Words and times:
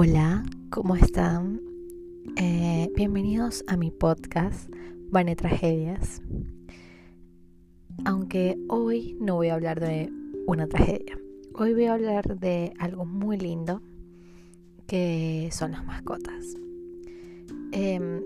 Hola, 0.00 0.44
¿cómo 0.70 0.94
están? 0.94 1.60
Eh, 2.36 2.88
bienvenidos 2.94 3.64
a 3.66 3.76
mi 3.76 3.90
podcast, 3.90 4.70
Vane 5.10 5.34
Tragedias. 5.34 6.22
Aunque 8.04 8.56
hoy 8.68 9.16
no 9.20 9.34
voy 9.34 9.48
a 9.48 9.54
hablar 9.54 9.80
de 9.80 10.08
una 10.46 10.68
tragedia, 10.68 11.18
hoy 11.52 11.74
voy 11.74 11.86
a 11.86 11.94
hablar 11.94 12.38
de 12.38 12.72
algo 12.78 13.06
muy 13.06 13.38
lindo 13.38 13.82
que 14.86 15.48
son 15.50 15.72
las 15.72 15.84
mascotas. 15.84 16.54
Em, 17.72 18.22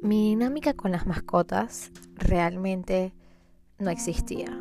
mi 0.00 0.30
dinámica 0.30 0.72
con 0.72 0.92
las 0.92 1.06
mascotas 1.06 1.92
realmente 2.14 3.12
no 3.78 3.90
existía. 3.90 4.58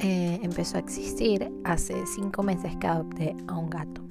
Eh, 0.00 0.38
empezó 0.42 0.76
a 0.76 0.80
existir 0.80 1.50
hace 1.64 1.94
cinco 2.06 2.42
meses 2.42 2.76
que 2.76 2.86
adopté 2.86 3.34
a 3.48 3.56
un 3.56 3.70
gato 3.70 4.10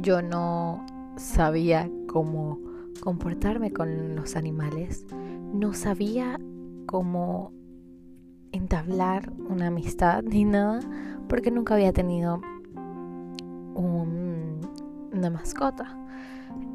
yo 0.00 0.22
no 0.22 0.84
sabía 1.16 1.90
cómo 2.06 2.60
comportarme 3.00 3.72
con 3.72 4.16
los 4.16 4.36
animales, 4.36 5.06
no 5.52 5.74
sabía 5.74 6.38
cómo 6.86 7.52
entablar 8.52 9.32
una 9.48 9.68
amistad 9.68 10.22
ni 10.22 10.44
nada, 10.44 10.80
porque 11.28 11.50
nunca 11.50 11.74
había 11.74 11.92
tenido 11.92 12.40
una 13.74 15.30
mascota. 15.30 15.96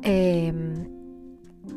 Em, 0.03 0.87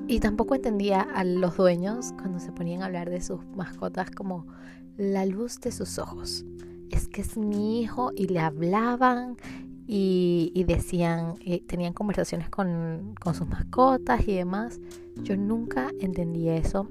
y 0.06 0.20
tampoco 0.20 0.54
entendía 0.54 1.00
a 1.00 1.24
los 1.24 1.56
dueños 1.56 2.12
cuando 2.12 2.38
se 2.38 2.52
ponían 2.52 2.82
a 2.82 2.86
hablar 2.86 3.10
de 3.10 3.20
sus 3.20 3.44
mascotas 3.54 4.10
como 4.10 4.46
la 4.96 5.26
luz 5.26 5.60
de 5.60 5.72
sus 5.72 5.98
ojos. 5.98 6.44
Es 6.90 7.08
que 7.08 7.20
es 7.20 7.36
mi 7.36 7.80
hijo 7.80 8.12
y 8.14 8.28
le 8.28 8.40
hablaban 8.40 9.36
y, 9.86 10.64
decían, 10.66 11.34
eh, 11.44 11.62
tenían 11.66 11.92
conversaciones 11.92 12.48
con, 12.48 13.14
sus 13.34 13.46
mascotas 13.46 14.26
y 14.26 14.34
demás. 14.34 14.80
Yo 15.22 15.36
nunca 15.36 15.90
entendí 16.00 16.48
eso, 16.48 16.88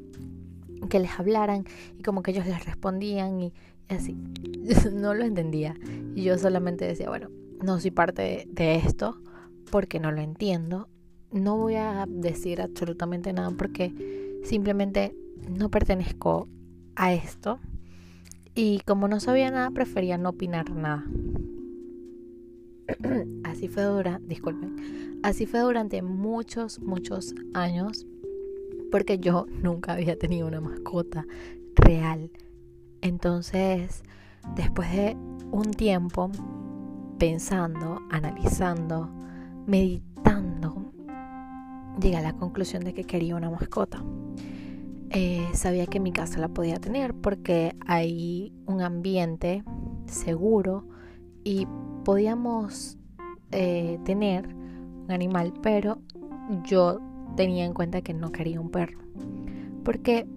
que 0.89 0.99
les 0.99 1.19
hablaran 1.19 1.65
y 1.97 2.03
como 2.03 2.21
que 2.21 2.31
ellos 2.31 2.45
les 2.45 2.65
respondían 2.65 3.41
y, 3.41 3.53
así. 3.89 4.15
no 4.93 5.13
lo 5.13 5.23
entendía. 5.23 5.75
Y 6.15 6.23
yo 6.23 6.37
solamente 6.37 6.85
decía, 6.85 7.09
bueno, 7.09 7.29
no 7.61 7.79
soy 7.79 7.91
parte 7.91 8.47
de, 8.47 8.75
esto 8.75 9.17
porque 9.71 9.99
no 9.99 10.11
lo 10.11 10.21
entiendo. 10.21 10.87
No 11.31 11.57
voy 11.57 11.75
a 11.75 12.05
decir 12.07 12.61
absolutamente 12.61 13.33
nada 13.33 13.51
porque 13.57 14.39
simplemente 14.43 15.15
no 15.49 15.69
pertenezco 15.69 16.47
a 16.95 17.13
esto. 17.13 17.59
Y 18.53 18.81
como 18.85 19.07
no 19.07 19.19
sabía 19.19 19.49
nada, 19.49 19.71
prefería 19.71 20.19
no 20.19 20.29
opinar 20.29 20.69
nada. 20.69 21.05
así 23.43 23.67
fue 23.67 23.83
durante, 23.83 24.27
disculpen, 24.27 25.19
así 25.23 25.45
fue 25.45 25.61
durante 25.61 26.01
muchos, 26.01 26.79
muchos 26.79 27.33
años, 27.53 28.05
porque 28.91 29.19
yo 29.19 29.45
nunca 29.61 29.93
había 29.93 30.17
tenido 30.17 30.47
una 30.47 30.61
mascota 30.61 31.25
real. 31.75 32.31
Entonces, 33.01 34.03
después 34.55 34.91
de 34.91 35.17
un 35.51 35.71
tiempo 35.71 36.31
pensando, 37.17 38.01
analizando, 38.09 39.09
meditando, 39.65 40.91
llegué 41.99 42.17
a 42.17 42.21
la 42.21 42.33
conclusión 42.33 42.83
de 42.83 42.93
que 42.93 43.03
quería 43.03 43.35
una 43.35 43.49
mascota. 43.49 44.03
Eh, 45.09 45.47
sabía 45.53 45.85
que 45.85 45.99
mi 45.99 46.11
casa 46.11 46.39
la 46.39 46.47
podía 46.47 46.79
tener 46.79 47.13
porque 47.13 47.75
hay 47.85 48.51
un 48.65 48.81
ambiente 48.81 49.63
seguro 50.07 50.87
y 51.43 51.67
podíamos 52.03 52.97
eh, 53.51 53.99
tener 54.05 54.47
un 54.47 55.11
animal, 55.11 55.53
pero 55.61 55.99
yo 56.63 56.99
tenía 57.35 57.65
en 57.65 57.73
cuenta 57.73 58.01
que 58.01 58.13
no 58.13 58.31
quería 58.31 58.59
un 58.59 58.69
perro. 58.69 58.99
Porque 59.83 60.27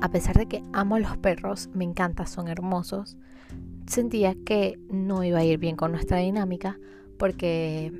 a 0.00 0.10
pesar 0.10 0.36
de 0.36 0.46
que 0.46 0.62
amo 0.72 0.98
los 0.98 1.16
perros, 1.18 1.68
me 1.74 1.84
encanta, 1.84 2.26
son 2.26 2.48
hermosos, 2.48 3.16
sentía 3.86 4.34
que 4.44 4.78
no 4.90 5.22
iba 5.24 5.38
a 5.38 5.44
ir 5.44 5.58
bien 5.58 5.76
con 5.76 5.92
nuestra 5.92 6.18
dinámica 6.18 6.78
porque 7.18 7.92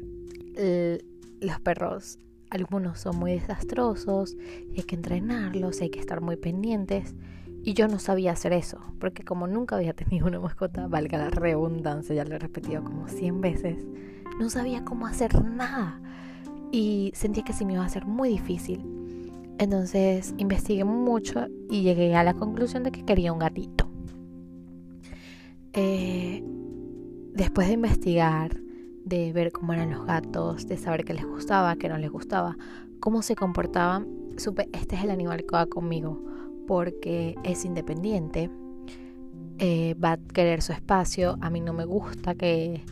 los 1.40 1.60
perros, 1.60 2.18
algunos 2.50 2.98
son 2.98 3.16
muy 3.16 3.32
desastrosos, 3.32 4.36
hay 4.76 4.82
que 4.82 4.96
entrenarlos, 4.96 5.80
hay 5.80 5.90
que 5.90 6.00
estar 6.00 6.20
muy 6.20 6.36
pendientes. 6.36 7.14
Y 7.64 7.74
yo 7.74 7.86
no 7.86 7.98
sabía 8.00 8.32
hacer 8.32 8.52
eso, 8.52 8.78
porque 8.98 9.22
como 9.22 9.46
nunca 9.46 9.76
había 9.76 9.92
tenido 9.94 10.26
una 10.26 10.40
mascota, 10.40 10.88
valga 10.88 11.18
la 11.18 11.30
redundancia, 11.30 12.14
ya 12.14 12.24
lo 12.24 12.34
he 12.34 12.38
repetido 12.38 12.82
como 12.82 13.08
100 13.08 13.40
veces, 13.40 13.86
no 14.38 14.50
sabía 14.50 14.84
cómo 14.84 15.06
hacer 15.06 15.44
nada. 15.44 16.00
Y 16.72 17.12
sentía 17.14 17.44
que 17.44 17.52
se 17.52 17.64
me 17.64 17.74
iba 17.74 17.82
a 17.82 17.86
hacer 17.86 18.06
muy 18.06 18.30
difícil. 18.30 18.82
Entonces 19.58 20.34
investigué 20.38 20.84
mucho 20.84 21.46
y 21.70 21.82
llegué 21.82 22.16
a 22.16 22.24
la 22.24 22.34
conclusión 22.34 22.82
de 22.82 22.90
que 22.90 23.04
quería 23.04 23.32
un 23.32 23.38
gatito. 23.38 23.88
Eh, 25.74 26.42
después 27.34 27.68
de 27.68 27.74
investigar, 27.74 28.56
de 29.04 29.32
ver 29.32 29.52
cómo 29.52 29.74
eran 29.74 29.90
los 29.90 30.06
gatos, 30.06 30.66
de 30.66 30.78
saber 30.78 31.04
qué 31.04 31.12
les 31.12 31.26
gustaba, 31.26 31.76
qué 31.76 31.88
no 31.88 31.98
les 31.98 32.10
gustaba, 32.10 32.56
cómo 33.00 33.20
se 33.22 33.36
comportaban, 33.36 34.06
supe, 34.38 34.68
este 34.72 34.96
es 34.96 35.04
el 35.04 35.10
animal 35.10 35.40
que 35.40 35.54
va 35.54 35.66
conmigo 35.66 36.31
porque 36.66 37.36
es 37.44 37.64
independiente, 37.64 38.50
eh, 39.58 39.94
va 39.94 40.12
a 40.12 40.16
querer 40.16 40.62
su 40.62 40.72
espacio, 40.72 41.36
a 41.40 41.50
mí 41.50 41.60
no 41.60 41.72
me 41.72 41.84
gusta 41.84 42.34
que 42.34 42.84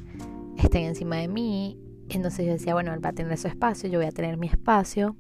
estén 0.57 0.85
encima 0.85 1.17
de 1.17 1.29
mí, 1.29 1.79
entonces 2.09 2.47
yo 2.47 2.53
decía, 2.53 2.75
bueno, 2.75 2.93
él 2.93 3.05
va 3.05 3.11
a 3.11 3.13
tener 3.13 3.37
su 3.39 3.49
espacio, 3.49 3.89
yo 3.89 3.99
voy 3.99 4.07
a 4.07 4.13
tener 4.13 4.37
mi 4.37 4.47
espacio, 4.47 5.17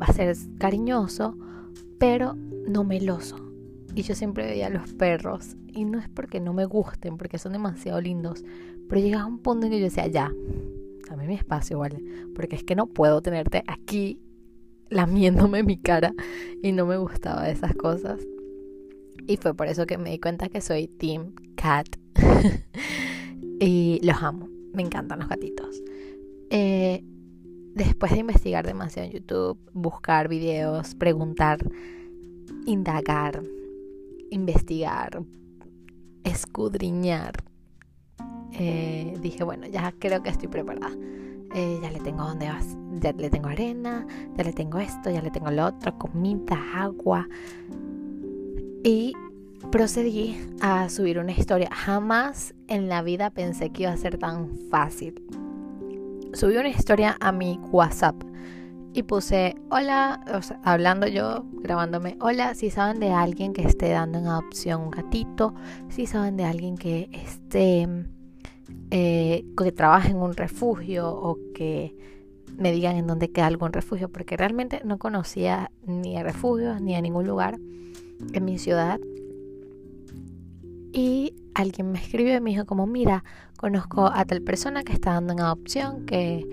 va 0.00 0.06
a 0.06 0.12
ser 0.12 0.36
cariñoso, 0.58 1.36
pero 1.98 2.34
no 2.66 2.84
meloso. 2.84 3.36
Y 3.94 4.02
yo 4.02 4.14
siempre 4.14 4.46
veía 4.46 4.66
a 4.66 4.70
los 4.70 4.92
perros, 4.94 5.56
y 5.66 5.84
no 5.84 5.98
es 5.98 6.08
porque 6.08 6.40
no 6.40 6.52
me 6.52 6.64
gusten, 6.64 7.16
porque 7.16 7.38
son 7.38 7.52
demasiado 7.52 8.00
lindos, 8.00 8.44
pero 8.88 9.00
llegaba 9.00 9.26
un 9.26 9.38
punto 9.38 9.66
en 9.66 9.72
que 9.72 9.78
yo 9.78 9.84
decía, 9.84 10.06
ya, 10.06 10.32
dame 11.08 11.26
mi 11.26 11.34
espacio, 11.34 11.78
¿vale? 11.78 12.02
Porque 12.34 12.56
es 12.56 12.64
que 12.64 12.76
no 12.76 12.86
puedo 12.86 13.22
tenerte 13.22 13.64
aquí 13.66 14.20
lamiéndome 14.90 15.62
mi 15.62 15.76
cara 15.78 16.14
y 16.62 16.72
no 16.72 16.86
me 16.86 16.96
gustaba 16.96 17.48
esas 17.48 17.74
cosas. 17.74 18.20
Y 19.26 19.36
fue 19.36 19.54
por 19.54 19.66
eso 19.66 19.86
que 19.86 19.98
me 19.98 20.10
di 20.10 20.18
cuenta 20.18 20.48
que 20.48 20.60
soy 20.60 20.88
Team 20.88 21.34
Cat. 21.56 21.86
y 23.60 24.00
los 24.02 24.22
amo, 24.22 24.48
me 24.72 24.82
encantan 24.82 25.18
los 25.18 25.28
gatitos. 25.28 25.82
Eh, 26.50 27.04
después 27.74 28.12
de 28.12 28.18
investigar 28.18 28.66
demasiado 28.66 29.06
en 29.08 29.14
YouTube, 29.14 29.58
buscar 29.72 30.28
videos, 30.28 30.94
preguntar, 30.94 31.58
indagar, 32.66 33.42
investigar, 34.30 35.22
escudriñar, 36.24 37.34
eh, 38.52 39.14
dije, 39.20 39.44
bueno, 39.44 39.66
ya 39.66 39.92
creo 39.98 40.22
que 40.22 40.30
estoy 40.30 40.48
preparada. 40.48 40.90
Eh, 41.54 41.78
ya 41.82 41.90
le 41.90 42.00
tengo 42.00 42.24
donde 42.24 42.46
vas, 42.48 42.76
ya 43.00 43.12
le 43.12 43.30
tengo 43.30 43.48
arena, 43.48 44.06
ya 44.36 44.44
le 44.44 44.52
tengo 44.52 44.78
esto, 44.78 45.10
ya 45.10 45.22
le 45.22 45.30
tengo 45.30 45.50
lo 45.50 45.66
otro, 45.66 45.96
comida, 45.98 46.58
agua. 46.74 47.26
Y 48.84 49.14
procedí 49.70 50.36
a 50.60 50.88
subir 50.88 51.18
una 51.18 51.32
historia. 51.32 51.70
Jamás 51.72 52.54
en 52.68 52.88
la 52.88 53.02
vida 53.02 53.30
pensé 53.30 53.70
que 53.70 53.84
iba 53.84 53.92
a 53.92 53.96
ser 53.96 54.18
tan 54.18 54.56
fácil. 54.70 55.22
Subí 56.34 56.56
una 56.56 56.68
historia 56.68 57.16
a 57.20 57.32
mi 57.32 57.58
WhatsApp 57.70 58.16
y 58.92 59.02
puse, 59.02 59.56
hola, 59.70 60.20
hablando 60.64 61.06
yo, 61.06 61.44
grabándome, 61.62 62.16
hola, 62.20 62.54
si 62.54 62.70
saben 62.70 63.00
de 63.00 63.10
alguien 63.10 63.52
que 63.52 63.62
esté 63.62 63.90
dando 63.90 64.18
en 64.18 64.26
adopción 64.26 64.82
un 64.82 64.90
gatito, 64.90 65.54
si 65.88 66.06
saben 66.06 66.36
de 66.36 66.44
alguien 66.44 66.76
que 66.76 67.08
esté 67.12 67.86
eh, 68.90 69.44
que 69.56 69.72
trabaje 69.72 70.10
en 70.10 70.16
un 70.16 70.34
refugio 70.34 71.10
o 71.10 71.38
que 71.54 71.94
me 72.56 72.72
digan 72.72 72.96
en 72.96 73.06
dónde 73.06 73.30
queda 73.30 73.46
algún 73.46 73.72
refugio, 73.72 74.08
porque 74.08 74.36
realmente 74.36 74.80
no 74.84 74.98
conocía 74.98 75.70
ni 75.86 76.16
a 76.16 76.22
refugios 76.22 76.80
ni 76.80 76.94
a 76.94 77.00
ningún 77.00 77.26
lugar 77.26 77.58
en 78.32 78.44
mi 78.44 78.58
ciudad. 78.58 78.98
Y 80.92 81.34
alguien 81.54 81.92
me 81.92 81.98
escribió 81.98 82.34
y 82.34 82.40
me 82.40 82.50
dijo 82.50 82.64
como, 82.64 82.86
mira, 82.86 83.24
conozco 83.58 84.06
a 84.06 84.24
tal 84.24 84.42
persona 84.42 84.82
que 84.82 84.92
está 84.92 85.12
dando 85.12 85.32
en 85.34 85.40
adopción, 85.40 86.06
que... 86.06 86.46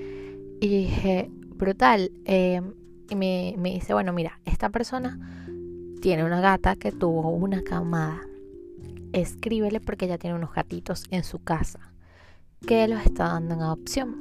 Y 0.62 0.68
dije, 0.68 1.32
brutal. 1.56 2.12
Eh, 2.26 2.62
y 3.10 3.16
me, 3.16 3.56
me 3.58 3.74
dice, 3.74 3.94
bueno, 3.94 4.14
mira, 4.14 4.40
esta 4.46 4.70
persona 4.70 5.20
tiene 6.02 6.24
una 6.24 6.42
gata 6.42 6.76
que 6.76 6.92
tuvo 6.92 7.30
una 7.30 7.64
camada. 7.64 8.22
Escríbele 9.14 9.80
porque 9.80 10.08
ya 10.08 10.18
tiene 10.18 10.36
unos 10.36 10.54
gatitos 10.54 11.06
en 11.12 11.24
su 11.24 11.40
casa 11.40 11.95
que 12.66 12.88
los 12.88 13.06
está 13.06 13.26
dando 13.26 13.56
en 13.56 13.62
adopción. 13.62 14.16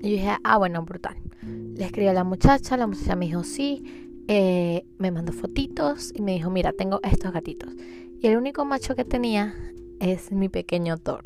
Y 0.00 0.10
yo 0.10 0.16
dije, 0.16 0.36
ah, 0.44 0.58
bueno, 0.58 0.82
brutal. 0.84 1.16
Le 1.42 1.84
escribí 1.84 2.08
a 2.08 2.12
la 2.12 2.24
muchacha, 2.24 2.76
la 2.76 2.86
muchacha 2.86 3.16
me 3.16 3.26
dijo 3.26 3.44
sí, 3.44 4.12
eh, 4.28 4.84
me 4.98 5.10
mandó 5.10 5.32
fotitos 5.32 6.12
y 6.14 6.22
me 6.22 6.32
dijo, 6.32 6.50
mira, 6.50 6.72
tengo 6.72 7.00
estos 7.02 7.32
gatitos. 7.32 7.72
Y 8.20 8.26
el 8.26 8.36
único 8.36 8.64
macho 8.64 8.94
que 8.94 9.04
tenía 9.04 9.54
es 10.00 10.32
mi 10.32 10.48
pequeño 10.48 10.98
Thor. 10.98 11.22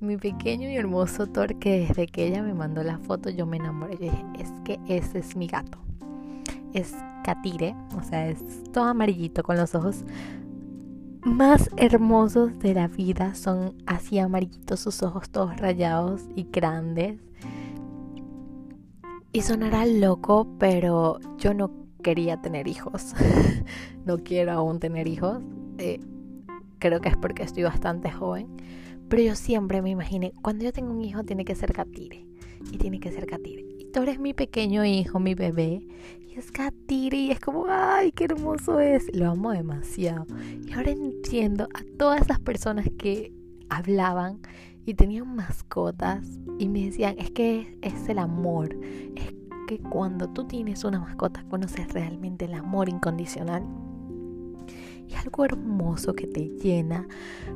mi 0.00 0.16
pequeño 0.16 0.70
y 0.70 0.76
hermoso 0.76 1.26
Thor 1.26 1.58
que 1.58 1.80
desde 1.80 2.06
que 2.06 2.26
ella 2.26 2.42
me 2.42 2.54
mandó 2.54 2.82
la 2.82 2.98
foto 2.98 3.30
yo 3.30 3.46
me 3.46 3.58
enamoré. 3.58 3.94
Yo 3.94 4.10
dije, 4.10 4.24
es 4.38 4.52
que 4.64 4.78
ese 4.88 5.18
es 5.18 5.36
mi 5.36 5.46
gato. 5.46 5.78
Es 6.72 6.94
Katire, 7.24 7.74
o 7.98 8.02
sea, 8.02 8.28
es 8.28 8.42
todo 8.72 8.84
amarillito 8.84 9.42
con 9.42 9.56
los 9.56 9.74
ojos 9.74 10.04
más 11.22 11.70
hermosos 11.76 12.58
de 12.58 12.74
la 12.74 12.88
vida. 12.88 13.34
Son 13.34 13.74
así 13.86 14.18
amarillitos, 14.18 14.80
sus 14.80 15.02
ojos 15.02 15.30
todos 15.30 15.56
rayados 15.56 16.22
y 16.34 16.44
grandes. 16.50 17.18
Y 19.32 19.42
sonará 19.42 19.84
loco, 19.86 20.48
pero 20.58 21.20
yo 21.38 21.54
no 21.54 21.70
quería 22.02 22.40
tener 22.40 22.66
hijos. 22.68 23.14
no 24.04 24.18
quiero 24.18 24.52
aún 24.52 24.80
tener 24.80 25.06
hijos. 25.06 25.42
Eh, 25.78 26.00
creo 26.78 27.00
que 27.00 27.08
es 27.10 27.16
porque 27.16 27.42
estoy 27.42 27.62
bastante 27.62 28.10
joven. 28.10 28.48
Pero 29.08 29.22
yo 29.22 29.34
siempre 29.34 29.80
me 29.82 29.90
imaginé, 29.90 30.32
cuando 30.42 30.64
yo 30.64 30.72
tengo 30.72 30.92
un 30.92 31.02
hijo 31.02 31.24
tiene 31.24 31.44
que 31.44 31.54
ser 31.54 31.72
Katire. 31.72 32.26
Y 32.72 32.78
tiene 32.78 33.00
que 33.00 33.12
ser 33.12 33.26
Katire. 33.26 33.64
Y 33.78 33.86
tú 33.92 34.02
eres 34.02 34.18
mi 34.18 34.34
pequeño 34.34 34.84
hijo, 34.84 35.18
mi 35.20 35.34
bebé. 35.34 35.82
Es 36.38 36.52
Katire 36.52 37.16
y 37.16 37.30
es 37.32 37.40
como, 37.40 37.66
ay, 37.68 38.12
qué 38.12 38.26
hermoso 38.26 38.78
es. 38.78 39.12
Lo 39.12 39.28
amo 39.28 39.50
demasiado. 39.50 40.24
Y 40.64 40.72
ahora 40.72 40.92
entiendo 40.92 41.64
a 41.74 41.82
todas 41.98 42.28
las 42.28 42.38
personas 42.38 42.86
que 42.96 43.32
hablaban 43.68 44.38
y 44.86 44.94
tenían 44.94 45.34
mascotas 45.34 46.38
y 46.60 46.68
me 46.68 46.84
decían, 46.84 47.16
es 47.18 47.32
que 47.32 47.76
es 47.82 48.08
el 48.08 48.20
amor. 48.20 48.78
Es 49.16 49.34
que 49.66 49.80
cuando 49.80 50.28
tú 50.28 50.44
tienes 50.44 50.84
una 50.84 51.00
mascota 51.00 51.42
conoces 51.50 51.92
realmente 51.92 52.44
el 52.44 52.54
amor 52.54 52.88
incondicional 52.88 53.64
y 55.08 55.14
algo 55.14 55.44
hermoso 55.44 56.14
que 56.14 56.28
te 56.28 56.50
llena, 56.62 57.08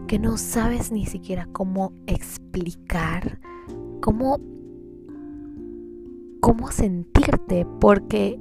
que 0.08 0.18
no 0.18 0.36
sabes 0.36 0.90
ni 0.90 1.06
siquiera 1.06 1.46
cómo 1.52 1.92
explicar, 2.08 3.38
cómo, 4.00 4.40
cómo 6.40 6.72
sentirte, 6.72 7.64
porque 7.80 8.40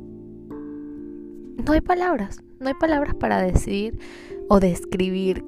no 1.65 1.73
hay 1.73 1.81
palabras, 1.81 2.43
no 2.59 2.67
hay 2.67 2.73
palabras 2.75 3.15
para 3.15 3.41
decir 3.41 3.99
o 4.49 4.59
describir 4.59 5.45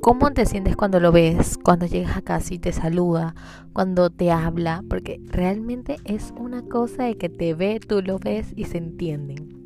cómo 0.00 0.32
te 0.32 0.46
sientes 0.46 0.76
cuando 0.76 1.00
lo 1.00 1.12
ves, 1.12 1.58
cuando 1.62 1.86
llegas 1.86 2.16
a 2.16 2.22
casa 2.22 2.54
y 2.54 2.58
te 2.58 2.72
saluda, 2.72 3.34
cuando 3.72 4.10
te 4.10 4.30
habla, 4.30 4.82
porque 4.88 5.20
realmente 5.28 5.96
es 6.04 6.34
una 6.36 6.62
cosa 6.62 7.04
de 7.04 7.16
que 7.16 7.28
te 7.28 7.54
ve, 7.54 7.78
tú 7.78 8.02
lo 8.02 8.18
ves 8.18 8.52
y 8.56 8.64
se 8.64 8.78
entienden. 8.78 9.62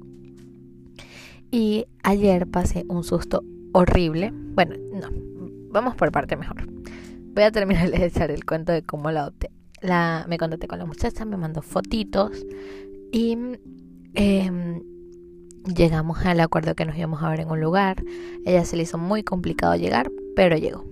Y 1.51 1.87
ayer 2.03 2.47
pasé 2.47 2.85
un 2.89 3.03
susto 3.03 3.43
horrible. 3.73 4.33
Bueno, 4.33 4.75
no, 4.93 5.09
vamos 5.71 5.95
por 5.95 6.13
parte 6.13 6.37
mejor. 6.37 6.67
Voy 7.35 7.45
a 7.45 7.51
terminar 7.51 7.91
de 7.91 8.05
echar 8.05 8.31
el 8.31 8.45
cuento 8.45 8.73
de 8.73 8.83
cómo 8.83 9.11
la 9.11 9.21
adopté. 9.21 9.51
La, 9.81 10.27
me 10.29 10.39
contacté 10.39 10.69
con 10.69 10.79
la 10.79 10.87
muchacha, 10.87 11.25
me 11.25 11.37
mandó 11.37 11.63
fotitos 11.63 12.45
y 13.13 13.39
em, 14.15 14.81
llegamos 15.67 16.25
al 16.25 16.41
acuerdo 16.41 16.75
que 16.75 16.85
nos 16.85 16.97
íbamos 16.97 17.23
a 17.23 17.31
ver 17.31 17.41
en 17.41 17.51
un 17.51 17.61
lugar. 17.61 18.03
Ella 18.45 18.65
se 18.65 18.77
le 18.77 18.85
hizo 18.85 18.99
muy 18.99 19.23
complicado 19.23 19.75
llegar, 19.77 20.11
pero 20.35 20.57
llegó. 20.57 20.85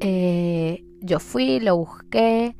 Eh, 0.00 0.84
yo 1.00 1.20
fui, 1.20 1.60
lo 1.60 1.76
busqué, 1.76 2.56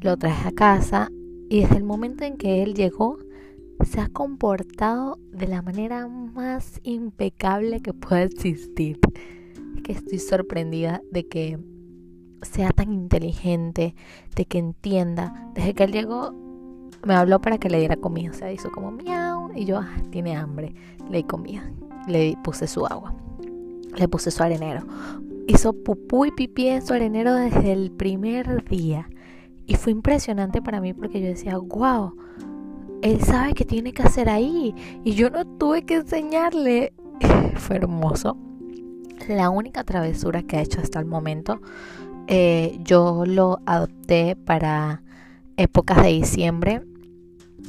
lo 0.00 0.16
traje 0.16 0.48
a 0.48 0.52
casa 0.52 1.10
y 1.48 1.60
desde 1.60 1.76
el 1.76 1.84
momento 1.84 2.24
en 2.24 2.36
que 2.36 2.62
él 2.62 2.74
llegó 2.74 3.18
se 3.84 4.00
ha 4.00 4.08
comportado 4.08 5.18
de 5.32 5.46
la 5.46 5.62
manera 5.62 6.06
más 6.08 6.80
impecable 6.82 7.80
que 7.80 7.92
pueda 7.92 8.22
existir. 8.22 8.98
Que 9.84 9.92
estoy 9.92 10.18
sorprendida 10.18 11.02
de 11.12 11.28
que 11.28 11.58
sea 12.42 12.70
tan 12.70 12.92
inteligente, 12.92 13.94
de 14.34 14.44
que 14.46 14.58
entienda. 14.58 15.50
Desde 15.54 15.74
que 15.74 15.84
él 15.84 15.92
llegó, 15.92 16.34
me 17.04 17.14
habló 17.14 17.40
para 17.40 17.58
que 17.58 17.70
le 17.70 17.78
diera 17.78 17.96
comida. 17.96 18.30
O 18.30 18.34
sea, 18.34 18.52
hizo 18.52 18.70
como 18.70 18.90
miau 18.90 19.50
y 19.54 19.64
yo, 19.64 19.78
ah, 19.78 19.96
tiene 20.10 20.36
hambre. 20.36 20.74
Le 21.10 21.18
di 21.18 21.24
comida. 21.24 21.70
Le 22.06 22.36
puse 22.42 22.66
su 22.66 22.86
agua. 22.86 23.14
Le 23.96 24.08
puse 24.08 24.30
su 24.30 24.42
arenero. 24.42 24.86
Hizo 25.46 25.72
pupú 25.72 26.26
y 26.26 26.30
pipí 26.32 26.68
en 26.68 26.84
su 26.84 26.92
arenero 26.92 27.34
desde 27.34 27.72
el 27.72 27.90
primer 27.90 28.64
día. 28.64 29.08
Y 29.66 29.74
fue 29.76 29.92
impresionante 29.92 30.62
para 30.62 30.80
mí 30.80 30.92
porque 30.92 31.20
yo 31.20 31.26
decía, 31.28 31.58
wow 31.58 32.14
él 33.02 33.22
sabe 33.22 33.54
que 33.54 33.64
tiene 33.64 33.92
que 33.92 34.02
hacer 34.02 34.28
ahí 34.28 34.74
y 35.04 35.14
yo 35.14 35.30
no 35.30 35.44
tuve 35.44 35.84
que 35.84 35.96
enseñarle. 35.96 36.92
Fue 37.56 37.76
hermoso. 37.76 38.36
La 39.28 39.50
única 39.50 39.84
travesura 39.84 40.42
que 40.42 40.56
ha 40.56 40.62
hecho 40.62 40.80
hasta 40.80 41.00
el 41.00 41.06
momento, 41.06 41.60
eh, 42.26 42.78
yo 42.82 43.24
lo 43.26 43.60
adopté 43.66 44.36
para 44.36 45.02
épocas 45.56 46.02
de 46.02 46.08
diciembre, 46.08 46.82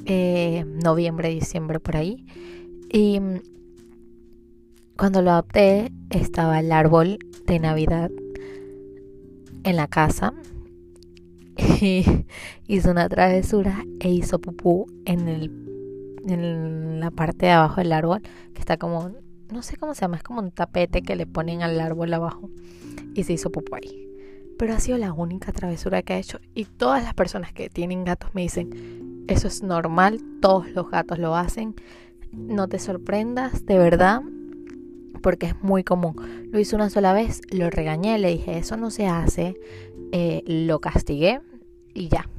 eh, 0.05 0.65
noviembre, 0.83 1.29
diciembre 1.29 1.79
por 1.79 1.97
ahí. 1.97 2.25
Y 2.91 3.19
cuando 4.97 5.21
lo 5.21 5.31
adopté 5.31 5.91
estaba 6.09 6.59
el 6.59 6.71
árbol 6.71 7.19
de 7.45 7.59
Navidad 7.59 8.09
en 9.63 9.75
la 9.75 9.87
casa 9.87 10.33
y 11.81 12.05
hizo 12.67 12.91
una 12.91 13.09
travesura 13.09 13.85
e 13.99 14.09
hizo 14.09 14.39
pupú 14.39 14.87
en, 15.05 15.27
el, 15.27 15.51
en 16.27 16.99
la 16.99 17.11
parte 17.11 17.47
de 17.47 17.51
abajo 17.51 17.81
del 17.81 17.91
árbol, 17.91 18.21
que 18.53 18.59
está 18.59 18.77
como, 18.77 19.11
no 19.51 19.61
sé 19.61 19.77
cómo 19.77 19.93
se 19.93 20.01
llama, 20.01 20.17
es 20.17 20.23
como 20.23 20.41
un 20.41 20.51
tapete 20.51 21.01
que 21.01 21.15
le 21.15 21.25
ponen 21.25 21.61
al 21.61 21.79
árbol 21.79 22.13
abajo 22.13 22.49
y 23.13 23.23
se 23.23 23.33
hizo 23.33 23.51
pupú 23.51 23.75
ahí. 23.75 24.07
Pero 24.57 24.73
ha 24.73 24.79
sido 24.79 24.97
la 24.97 25.13
única 25.13 25.51
travesura 25.51 26.01
que 26.01 26.13
ha 26.13 26.17
hecho. 26.17 26.39
Y 26.55 26.65
todas 26.65 27.03
las 27.03 27.13
personas 27.13 27.53
que 27.53 27.69
tienen 27.69 28.03
gatos 28.03 28.31
me 28.33 28.41
dicen, 28.41 29.25
eso 29.27 29.47
es 29.47 29.61
normal, 29.61 30.21
todos 30.41 30.69
los 30.71 30.89
gatos 30.89 31.19
lo 31.19 31.35
hacen, 31.35 31.75
no 32.31 32.67
te 32.67 32.79
sorprendas, 32.79 33.65
de 33.65 33.77
verdad, 33.77 34.21
porque 35.21 35.47
es 35.47 35.61
muy 35.61 35.83
común. 35.83 36.15
Lo 36.51 36.59
hizo 36.59 36.75
una 36.75 36.89
sola 36.89 37.13
vez, 37.13 37.41
lo 37.51 37.69
regañé, 37.69 38.17
le 38.19 38.29
dije, 38.29 38.57
eso 38.57 38.77
no 38.77 38.89
se 38.89 39.07
hace, 39.07 39.55
eh, 40.11 40.43
lo 40.45 40.79
castigué 40.79 41.41
y 41.93 42.07
ya. 42.07 42.29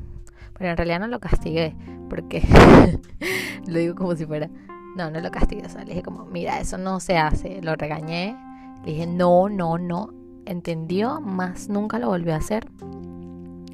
Pero 0.57 0.71
en 0.71 0.77
realidad 0.77 1.01
no 1.01 1.07
lo 1.07 1.21
castigué, 1.21 1.77
porque 2.09 2.43
lo 3.67 3.79
digo 3.79 3.95
como 3.95 4.17
si 4.17 4.27
fuera, 4.27 4.51
no, 4.97 5.11
no 5.11 5.21
lo 5.21 5.31
castigué, 5.31 5.63
o 5.63 5.79
le 5.79 5.85
dije 5.85 6.03
como, 6.03 6.25
mira, 6.25 6.61
eso 6.61 6.79
no 6.79 7.01
se 7.01 7.17
hace, 7.17 7.61
lo 7.63 7.77
regañé, 7.77 8.37
le 8.85 8.93
dije, 8.93 9.07
no, 9.07 9.49
no, 9.49 9.79
no, 9.79 10.13
entendió, 10.49 11.21
más 11.21 11.69
nunca 11.69 11.99
lo 11.99 12.09
volvió 12.09 12.35
a 12.35 12.39
hacer. 12.39 12.67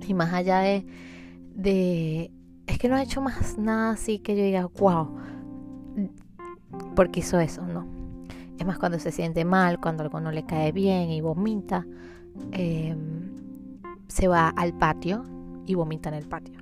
Y 0.06 0.12
más 0.12 0.34
allá 0.34 0.58
de, 0.58 0.84
de, 1.54 2.30
es 2.66 2.78
que 2.78 2.88
no 2.88 2.96
ha 2.96 3.02
hecho 3.02 3.20
más 3.20 3.56
nada 3.58 3.92
así 3.92 4.18
que 4.18 4.36
yo 4.36 4.42
diga, 4.42 4.66
wow, 4.78 5.08
porque 6.94 7.20
hizo 7.20 7.38
eso, 7.40 7.66
no. 7.66 7.86
Es 8.58 8.66
más 8.66 8.78
cuando 8.78 8.98
se 8.98 9.12
siente 9.12 9.44
mal, 9.44 9.80
cuando 9.80 10.02
algo 10.02 10.20
no 10.20 10.30
le 10.30 10.44
cae 10.44 10.72
bien 10.72 11.10
y 11.10 11.20
vomita. 11.20 11.86
Eh, 12.52 12.94
se 14.08 14.28
va 14.28 14.48
al 14.48 14.74
patio 14.74 15.24
y 15.66 15.74
vomita 15.74 16.08
en 16.08 16.16
el 16.16 16.26
patio. 16.26 16.60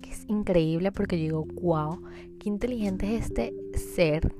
Que 0.00 0.10
es 0.10 0.24
increíble 0.28 0.90
porque 0.90 1.16
yo 1.16 1.22
digo, 1.22 1.46
wow, 1.60 2.02
qué 2.38 2.48
inteligente 2.48 3.16
es 3.16 3.26
este 3.26 3.54
ser 3.76 4.34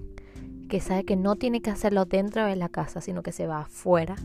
que 0.69 0.81
sabe 0.81 1.05
que 1.05 1.17
no 1.17 1.37
tiene 1.37 1.63
que 1.63 1.71
hacerlo 1.71 2.05
dentro 2.05 2.45
de 2.45 2.57
la 2.57 2.69
casa, 2.69 3.01
sino 3.01 3.23
que 3.23 3.33
se 3.33 3.47
va 3.47 3.61
afuera 3.61 4.17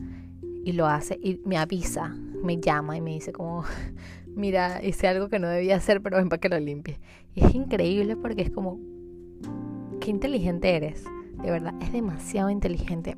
y 0.63 0.72
lo 0.74 0.88
hace 0.88 1.20
y 1.22 1.41
me 1.46 1.58
avisa, 1.58 2.15
me 2.43 2.60
llama 2.60 2.98
y 2.98 3.01
me 3.01 3.12
dice 3.12 3.34
como, 3.34 3.63
mira, 4.27 4.84
hice 4.84 5.08
algo 5.08 5.29
que 5.29 5.39
no 5.39 5.48
debía 5.48 5.75
hacer, 5.75 6.01
pero 6.01 6.17
ven 6.17 6.29
para 6.29 6.39
que 6.39 6.50
lo 6.50 6.60
limpie. 6.60 7.00
Y 7.36 7.43
es 7.43 7.53
increíble 7.53 8.15
porque 8.15 8.43
es 8.43 8.50
como, 8.50 8.79
qué 10.00 10.10
inteligente 10.10 10.75
eres, 10.75 11.03
de 11.43 11.51
verdad, 11.51 11.74
es 11.82 11.91
demasiado 11.91 12.50
inteligente. 12.50 13.17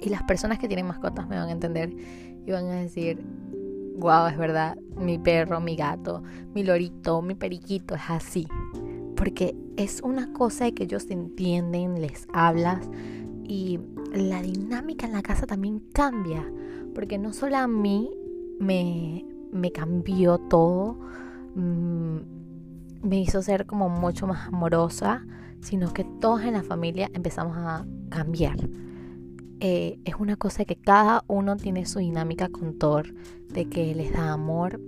Y 0.00 0.10
las 0.10 0.22
personas 0.24 0.58
que 0.58 0.68
tienen 0.68 0.86
mascotas 0.86 1.28
me 1.28 1.36
van 1.36 1.48
a 1.48 1.52
entender 1.52 1.92
y 2.46 2.50
van 2.50 2.66
a 2.66 2.76
decir, 2.76 3.20
wow, 3.96 4.26
es 4.26 4.38
verdad, 4.38 4.76
mi 4.96 5.18
perro, 5.18 5.60
mi 5.60 5.76
gato, 5.76 6.22
mi 6.54 6.62
lorito, 6.62 7.20
mi 7.20 7.34
periquito 7.34 7.94
es 7.94 8.02
así. 8.08 8.46
Porque 9.16 9.56
es 9.76 10.00
una 10.02 10.32
cosa 10.32 10.64
de 10.64 10.74
que 10.74 10.84
ellos 10.84 11.06
entienden, 11.10 12.00
les 12.00 12.26
hablas 12.32 12.88
y 13.48 13.80
la 14.12 14.42
dinámica 14.42 15.06
en 15.06 15.12
la 15.12 15.22
casa 15.22 15.46
también 15.46 15.80
cambia. 15.92 16.46
Porque 16.94 17.18
no 17.18 17.32
solo 17.32 17.56
a 17.56 17.66
mí 17.66 18.10
me, 18.60 19.24
me 19.50 19.72
cambió 19.72 20.38
todo, 20.38 20.98
mm, 21.54 22.16
me 23.02 23.20
hizo 23.20 23.42
ser 23.42 23.66
como 23.66 23.88
mucho 23.88 24.26
más 24.26 24.48
amorosa, 24.48 25.24
sino 25.60 25.92
que 25.92 26.04
todos 26.04 26.42
en 26.42 26.52
la 26.52 26.62
familia 26.62 27.10
empezamos 27.14 27.56
a 27.56 27.86
cambiar. 28.10 28.56
Eh, 29.60 29.98
es 30.04 30.14
una 30.18 30.36
cosa 30.36 30.64
que 30.64 30.76
cada 30.76 31.24
uno 31.26 31.56
tiene 31.56 31.86
su 31.86 31.98
dinámica 31.98 32.48
con 32.48 32.78
Thor, 32.78 33.12
de 33.48 33.68
que 33.68 33.94
les 33.94 34.12
da 34.12 34.32
amor. 34.32 34.80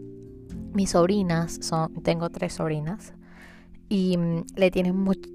Mis 0.74 0.90
sobrinas 0.90 1.58
son, 1.60 1.94
tengo 2.02 2.30
tres 2.30 2.54
sobrinas 2.54 3.14
y 3.88 4.16
mm, 4.16 4.44
le 4.56 4.70
tienen 4.70 4.96
mucho, 4.96 5.28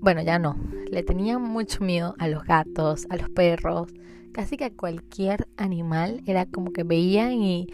bueno 0.00 0.22
ya 0.22 0.38
no, 0.38 0.56
le 0.90 1.02
tenían 1.02 1.42
mucho 1.42 1.84
miedo 1.84 2.14
a 2.18 2.28
los 2.28 2.44
gatos, 2.44 3.06
a 3.10 3.16
los 3.16 3.28
perros, 3.30 3.88
casi 4.32 4.56
que 4.56 4.64
a 4.66 4.70
cualquier 4.70 5.48
animal 5.56 6.22
era 6.26 6.46
como 6.46 6.72
que 6.72 6.84
veían 6.84 7.32
y, 7.32 7.68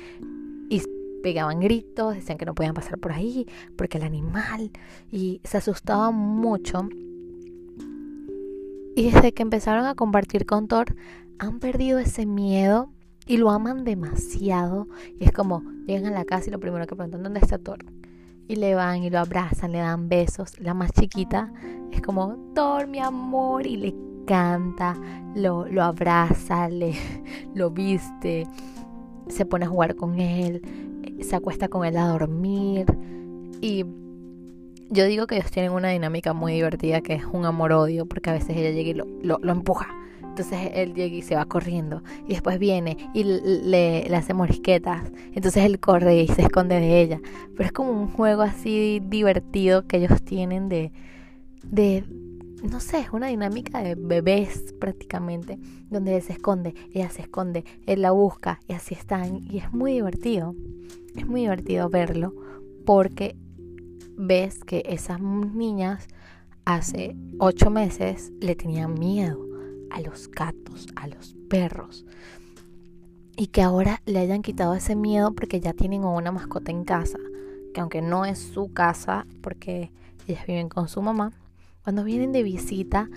y 0.69 0.83
pegaban 1.23 1.61
gritos, 1.61 2.15
decían 2.15 2.39
que 2.39 2.45
no 2.45 2.55
podían 2.55 2.75
pasar 2.75 2.99
por 2.99 3.13
ahí, 3.13 3.47
porque 3.77 3.99
el 3.99 4.05
animal, 4.05 4.71
y 5.11 5.41
se 5.45 5.57
asustaban 5.57 6.15
mucho. 6.15 6.89
Y 8.97 9.11
desde 9.11 9.33
que 9.33 9.43
empezaron 9.43 9.87
a 9.87 9.95
compartir 9.95 10.47
con 10.47 10.69
Thor, 10.69 10.95
han 11.39 11.59
perdido 11.59 11.99
ese 11.99 12.27
miedo 12.27 12.91
y 13.27 13.39
lo 13.39 13.51
aman 13.51 13.85
demasiado. 13.85 14.87
Y 15.19 15.25
es 15.25 15.33
como, 15.33 15.63
llegan 15.87 16.13
a 16.13 16.19
la 16.19 16.25
casa 16.25 16.49
y 16.49 16.53
lo 16.53 16.61
primero 16.61 16.87
que 16.87 16.95
preguntan, 16.95 17.23
¿dónde 17.23 17.41
está 17.41 17.59
Thor? 17.59 17.85
Y 18.47 18.57
le 18.57 18.75
van 18.75 19.03
y 19.03 19.11
lo 19.11 19.21
abrazan, 19.21 19.73
le 19.73 19.79
dan 19.79 20.09
besos. 20.09 20.59
La 20.61 20.75
más 20.75 20.93
chiquita 20.93 21.53
es 21.93 22.03
como, 22.03 22.37
Thor, 22.55 22.87
mi 22.87 22.99
amor, 22.99 23.67
y 23.67 23.77
le 23.77 23.95
canta, 24.27 24.97
lo, 25.35 25.67
lo 25.67 25.83
abraza, 25.83 26.69
le, 26.69 26.95
lo 27.55 27.71
viste, 27.71 28.47
se 29.29 29.47
pone 29.47 29.65
a 29.65 29.69
jugar 29.69 29.97
con 29.97 30.21
él, 30.21 30.63
se 31.21 31.37
acuesta 31.37 31.69
con 31.69 31.85
él 31.85 31.97
a 31.97 32.09
dormir. 32.09 32.87
Y 33.61 33.85
yo 34.91 35.07
digo 35.07 35.27
que 35.27 35.37
ellos 35.37 35.51
tienen 35.51 35.73
una 35.73 35.89
dinámica 35.89 36.33
muy 36.35 36.53
divertida 36.53 37.01
que 37.01 37.15
es 37.15 37.25
un 37.25 37.47
amor-odio, 37.47 38.07
porque 38.07 38.31
a 38.31 38.35
veces 38.35 38.57
ella 38.57 38.71
llega 38.71 38.91
y 38.91 38.95
lo, 38.95 39.07
lo, 39.23 39.39
lo 39.43 39.53
empuja 39.53 39.89
entonces 40.35 40.73
él 40.75 40.95
llega 40.95 41.15
y 41.15 41.23
se 41.23 41.37
va 41.37 41.45
corriendo. 41.45 42.03
Y 42.27 42.31
después 42.31 42.59
viene 42.59 42.97
y 43.15 43.23
le, 43.23 44.05
hace 44.17 44.35
morisquetas. 44.35 45.13
Entonces 45.33 45.65
él 45.65 45.79
corre 45.79 46.23
y 46.23 46.27
se 46.27 46.43
esconde 46.43 46.81
de 46.81 47.01
ella. 47.01 47.21
Pero 47.57 47.65
es 47.65 47.73
como 47.73 47.93
un 47.93 48.09
juego 48.09 48.43
así 48.43 49.01
divertido 49.01 49.87
que 49.87 49.99
ellos 49.99 50.23
tienen 50.25 50.69
de, 50.69 50.91
de 51.63 52.05
no 52.69 52.81
sé, 52.81 52.99
es 52.99 53.11
una 53.13 53.29
dinámica 53.29 53.81
de 53.81 53.95
bebés 53.95 54.75
prácticamente, 54.81 55.57
donde 55.89 56.17
él 56.17 56.23
se 56.23 56.33
esconde, 56.33 56.75
ella 56.93 57.11
se 57.11 57.23
esconde, 57.23 57.65
él 57.87 58.03
la 58.03 58.11
busca 58.11 58.59
y 58.67 58.73
así 58.73 58.95
están. 58.95 59.37
Y 59.49 59.59
es 59.59 59.73
muy 59.73 59.93
divertido, 59.93 60.57
es 61.15 61.29
muy 61.29 61.43
divertido 61.43 61.89
verlo 61.91 62.35
porque 62.85 63.37
ves 64.17 64.65
que 64.65 64.83
esas 64.87 65.21
niñas 65.21 66.09
hace 66.65 67.15
ocho 67.39 67.71
meses 67.71 68.33
le 68.41 68.57
tenían 68.57 68.95
miedo 68.95 69.54
a 69.95 70.01
los 70.01 70.29
gatos, 70.29 70.89
a 70.97 71.07
los 71.07 71.37
perros. 71.49 72.05
Y 73.37 73.47
que 73.47 73.63
ahora 73.63 74.03
le 74.07 74.19
hayan 74.19 74.43
quitado 74.43 74.75
ese 74.75 74.97
miedo 74.97 75.33
porque 75.35 75.61
ya 75.61 75.73
tienen 75.73 76.05
una 76.05 76.33
mascota 76.33 76.73
en 76.73 76.85
casa. 76.85 77.19
Que 77.73 77.81
aunque 77.81 78.03
no 78.03 78.25
es 78.25 78.39
su 78.39 78.73
casa, 78.73 79.27
porque 79.41 79.93
ellas 80.27 80.47
viven 80.47 80.69
con 80.69 80.89
su 80.89 81.01
mamá, 81.01 81.33
cuando 81.85 82.03
vienen 82.03 82.33
de 82.33 82.43
visita, 82.43 83.09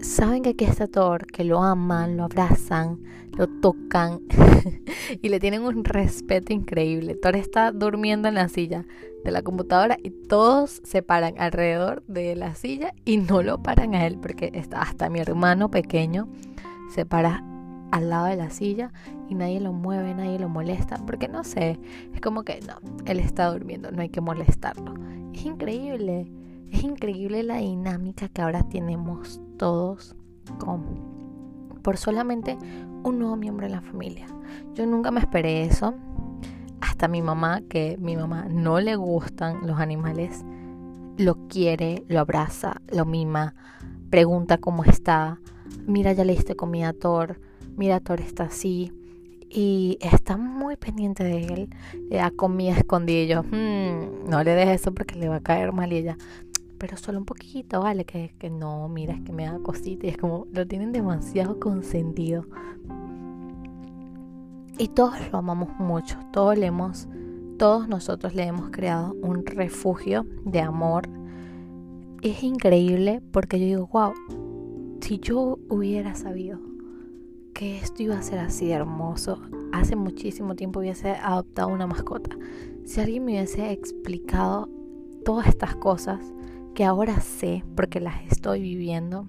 saben 0.00 0.42
que 0.42 0.50
aquí 0.50 0.64
está 0.64 0.86
Thor, 0.86 1.26
que 1.26 1.44
lo 1.44 1.62
aman, 1.62 2.16
lo 2.16 2.24
abrazan, 2.24 3.00
lo 3.36 3.48
tocan 3.48 4.20
y 5.22 5.28
le 5.28 5.40
tienen 5.40 5.62
un 5.62 5.84
respeto 5.84 6.52
increíble. 6.52 7.14
Thor 7.14 7.36
está 7.36 7.72
durmiendo 7.72 8.28
en 8.28 8.34
la 8.34 8.48
silla 8.48 8.84
de 9.24 9.30
la 9.30 9.42
computadora 9.42 9.96
y 10.02 10.10
todos 10.10 10.80
se 10.84 11.02
paran 11.02 11.34
alrededor 11.38 12.02
de 12.06 12.36
la 12.36 12.54
silla 12.54 12.94
y 13.04 13.16
no 13.16 13.42
lo 13.42 13.62
paran 13.62 13.94
a 13.94 14.06
él 14.06 14.18
porque 14.20 14.50
está 14.54 14.82
hasta 14.82 15.08
mi 15.08 15.20
hermano 15.20 15.70
pequeño 15.70 16.28
se 16.94 17.04
para 17.06 17.42
al 17.90 18.10
lado 18.10 18.26
de 18.26 18.36
la 18.36 18.50
silla 18.50 18.92
y 19.28 19.34
nadie 19.34 19.60
lo 19.60 19.72
mueve, 19.72 20.14
nadie 20.14 20.38
lo 20.38 20.48
molesta, 20.48 20.96
porque 21.06 21.28
no 21.28 21.44
sé, 21.44 21.78
es 22.12 22.20
como 22.20 22.42
que 22.42 22.60
no, 22.60 22.74
él 23.06 23.20
está 23.20 23.50
durmiendo, 23.50 23.90
no 23.90 24.02
hay 24.02 24.08
que 24.08 24.20
molestarlo. 24.20 24.94
Es 25.32 25.44
increíble, 25.44 26.30
es 26.70 26.82
increíble 26.82 27.42
la 27.42 27.58
dinámica 27.58 28.28
que 28.28 28.42
ahora 28.42 28.68
tenemos 28.68 29.40
todos 29.56 30.14
con 30.58 31.14
por 31.82 31.98
solamente 31.98 32.56
un 33.04 33.18
nuevo 33.18 33.36
miembro 33.36 33.66
de 33.66 33.72
la 33.72 33.82
familia. 33.82 34.26
Yo 34.74 34.86
nunca 34.86 35.10
me 35.10 35.20
esperé 35.20 35.62
eso. 35.62 35.94
Hasta 36.80 37.08
mi 37.08 37.22
mamá, 37.22 37.60
que 37.68 37.96
mi 38.00 38.16
mamá 38.16 38.46
no 38.48 38.80
le 38.80 38.96
gustan 38.96 39.66
los 39.66 39.78
animales, 39.78 40.44
lo 41.16 41.46
quiere, 41.48 42.04
lo 42.08 42.20
abraza, 42.20 42.80
lo 42.88 43.04
mima, 43.04 43.54
pregunta 44.10 44.58
cómo 44.58 44.84
está. 44.84 45.40
Mira, 45.86 46.12
ya 46.12 46.24
le 46.24 46.34
diste 46.34 46.56
comida 46.56 46.88
a 46.88 46.92
Thor. 46.92 47.40
Mira, 47.76 48.00
Thor 48.00 48.20
está 48.20 48.44
así. 48.44 48.92
Y 49.50 49.98
está 50.00 50.36
muy 50.36 50.76
pendiente 50.76 51.22
de 51.22 51.44
él. 51.44 51.68
Le 52.10 52.16
da 52.16 52.30
comida 52.30 52.72
escondida. 52.72 53.42
Hmm, 53.42 54.28
no 54.28 54.42
le 54.42 54.54
dejes 54.54 54.80
eso 54.80 54.92
porque 54.92 55.16
le 55.16 55.28
va 55.28 55.36
a 55.36 55.40
caer 55.40 55.72
mal. 55.72 55.92
Y 55.92 55.98
ella, 55.98 56.18
pero 56.84 56.98
solo 56.98 57.18
un 57.18 57.24
poquito, 57.24 57.80
¿vale? 57.80 58.04
Que, 58.04 58.34
que 58.38 58.50
no, 58.50 58.90
mira, 58.90 59.14
es 59.14 59.22
que 59.22 59.32
me 59.32 59.46
da 59.46 59.58
cosita 59.58 60.06
y 60.06 60.10
es 60.10 60.18
como, 60.18 60.46
lo 60.52 60.66
tienen 60.66 60.92
demasiado 60.92 61.58
consentido. 61.58 62.44
Y 64.76 64.88
todos 64.88 65.14
lo 65.32 65.38
amamos 65.38 65.70
mucho, 65.78 66.18
todos 66.30 66.58
le 66.58 66.66
hemos, 66.66 67.08
todos 67.56 67.88
nosotros 67.88 68.34
le 68.34 68.42
hemos 68.42 68.68
creado 68.68 69.16
un 69.22 69.46
refugio 69.46 70.26
de 70.44 70.60
amor. 70.60 71.08
Es 72.20 72.42
increíble 72.42 73.22
porque 73.32 73.58
yo 73.58 73.64
digo, 73.64 73.88
wow, 73.90 74.12
si 75.00 75.18
yo 75.20 75.58
hubiera 75.70 76.14
sabido 76.14 76.58
que 77.54 77.78
esto 77.78 78.02
iba 78.02 78.18
a 78.18 78.22
ser 78.22 78.40
así 78.40 78.66
de 78.66 78.74
hermoso, 78.74 79.40
hace 79.72 79.96
muchísimo 79.96 80.54
tiempo 80.54 80.80
hubiese 80.80 81.12
adoptado 81.12 81.68
una 81.68 81.86
mascota. 81.86 82.36
Si 82.84 83.00
alguien 83.00 83.24
me 83.24 83.32
hubiese 83.32 83.72
explicado 83.72 84.68
todas 85.24 85.46
estas 85.46 85.76
cosas, 85.76 86.33
que 86.74 86.84
ahora 86.84 87.20
sé 87.20 87.64
porque 87.76 88.00
las 88.00 88.22
estoy 88.30 88.60
viviendo, 88.60 89.28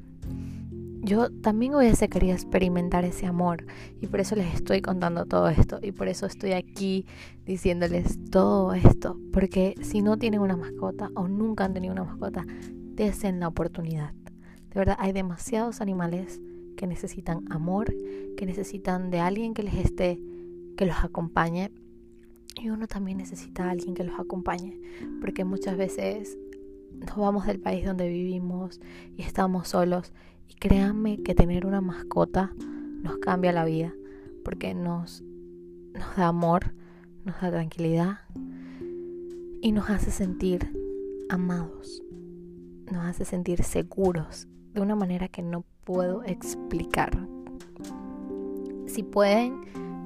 yo 1.01 1.29
también 1.29 1.75
hubiese 1.75 2.09
querido 2.09 2.33
experimentar 2.33 3.05
ese 3.05 3.27
amor 3.27 3.65
y 4.01 4.07
por 4.07 4.19
eso 4.19 4.35
les 4.35 4.55
estoy 4.55 4.81
contando 4.81 5.25
todo 5.25 5.49
esto 5.49 5.79
y 5.83 5.91
por 5.91 6.07
eso 6.07 6.25
estoy 6.25 6.53
aquí 6.53 7.05
diciéndoles 7.45 8.17
todo 8.31 8.73
esto, 8.73 9.19
porque 9.31 9.75
si 9.81 10.01
no 10.01 10.17
tienen 10.17 10.39
una 10.39 10.57
mascota 10.57 11.11
o 11.13 11.27
nunca 11.27 11.65
han 11.65 11.73
tenido 11.73 11.93
una 11.93 12.03
mascota, 12.03 12.43
desen 12.95 13.39
la 13.39 13.47
oportunidad. 13.47 14.13
De 14.13 14.79
verdad, 14.79 14.97
hay 14.99 15.13
demasiados 15.13 15.79
animales 15.79 16.41
que 16.75 16.87
necesitan 16.87 17.45
amor, 17.51 17.93
que 18.35 18.47
necesitan 18.47 19.11
de 19.11 19.19
alguien 19.19 19.53
que 19.53 19.63
les 19.63 19.75
esté, 19.75 20.19
que 20.75 20.85
los 20.85 21.03
acompañe. 21.03 21.71
Y 22.61 22.69
uno 22.69 22.87
también 22.87 23.17
necesita 23.17 23.65
a 23.65 23.71
alguien 23.71 23.93
que 23.93 24.03
los 24.03 24.19
acompañe, 24.19 24.79
porque 25.21 25.45
muchas 25.45 25.77
veces 25.77 26.37
nos 26.99 27.17
vamos 27.17 27.45
del 27.45 27.59
país 27.59 27.85
donde 27.85 28.07
vivimos 28.07 28.79
y 29.15 29.21
estamos 29.21 29.69
solos. 29.69 30.13
Y 30.49 30.55
créanme 30.55 31.21
que 31.23 31.35
tener 31.35 31.65
una 31.65 31.81
mascota 31.81 32.53
nos 33.01 33.17
cambia 33.17 33.51
la 33.51 33.65
vida, 33.65 33.93
porque 34.43 34.73
nos, 34.73 35.23
da 36.17 36.27
amor, 36.27 36.73
nos 37.23 37.39
da 37.41 37.51
tranquilidad 37.51 38.19
y 39.61 39.71
nos 39.71 39.89
hace 39.89 40.11
sentir 40.11 40.71
amados, 41.29 42.03
nos 42.91 43.05
hace 43.05 43.25
sentir 43.25 43.63
seguros 43.63 44.47
de 44.73 44.81
una 44.81 44.95
manera 44.95 45.27
que 45.27 45.41
no 45.41 45.63
puedo 45.83 46.23
explicar. 46.23 47.27
Si 48.87 49.03
pueden, 49.03 49.61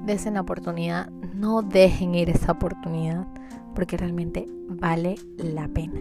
desen 0.06 0.36
la 0.36 0.42
oportunidad, 0.42 1.10
no 1.10 1.62
dejen 1.62 2.16
ir 2.16 2.30
esa 2.30 2.54
oportunidad, 2.54 3.28
porque 3.76 3.98
realmente 3.98 4.46
vale 4.68 5.16
la 5.38 5.68
pena 5.68 6.00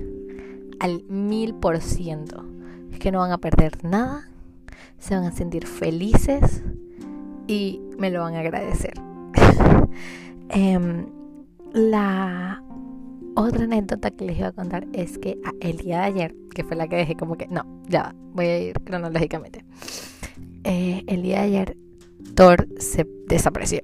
al 0.80 1.04
mil 1.04 1.54
por 1.54 1.80
ciento. 1.80 2.44
Es 2.92 2.98
que 2.98 3.12
no 3.12 3.18
van 3.18 3.32
a 3.32 3.38
perder 3.38 3.84
nada, 3.84 4.28
se 4.98 5.14
van 5.14 5.24
a 5.24 5.32
sentir 5.32 5.66
felices 5.66 6.62
y 7.46 7.80
me 7.98 8.10
lo 8.10 8.20
van 8.22 8.34
a 8.34 8.40
agradecer. 8.40 8.94
Em, 10.50 11.06
la 11.74 12.62
otra 13.34 13.64
anécdota 13.64 14.10
que 14.10 14.24
les 14.24 14.38
iba 14.38 14.48
a 14.48 14.52
contar 14.52 14.86
es 14.94 15.18
que 15.18 15.38
el 15.60 15.76
día 15.76 15.98
de 15.98 16.04
ayer, 16.04 16.34
que 16.54 16.64
fue 16.64 16.74
la 16.74 16.88
que 16.88 16.96
dejé 16.96 17.16
como 17.16 17.36
que, 17.36 17.46
no, 17.48 17.66
ya, 17.86 18.14
voy 18.32 18.46
a 18.46 18.58
ir 18.58 18.80
cronológicamente. 18.80 19.64
Eh, 20.64 21.04
el 21.06 21.22
día 21.22 21.40
de 21.40 21.46
ayer, 21.46 21.76
Thor 22.34 22.66
se 22.78 23.06
desapareció. 23.26 23.82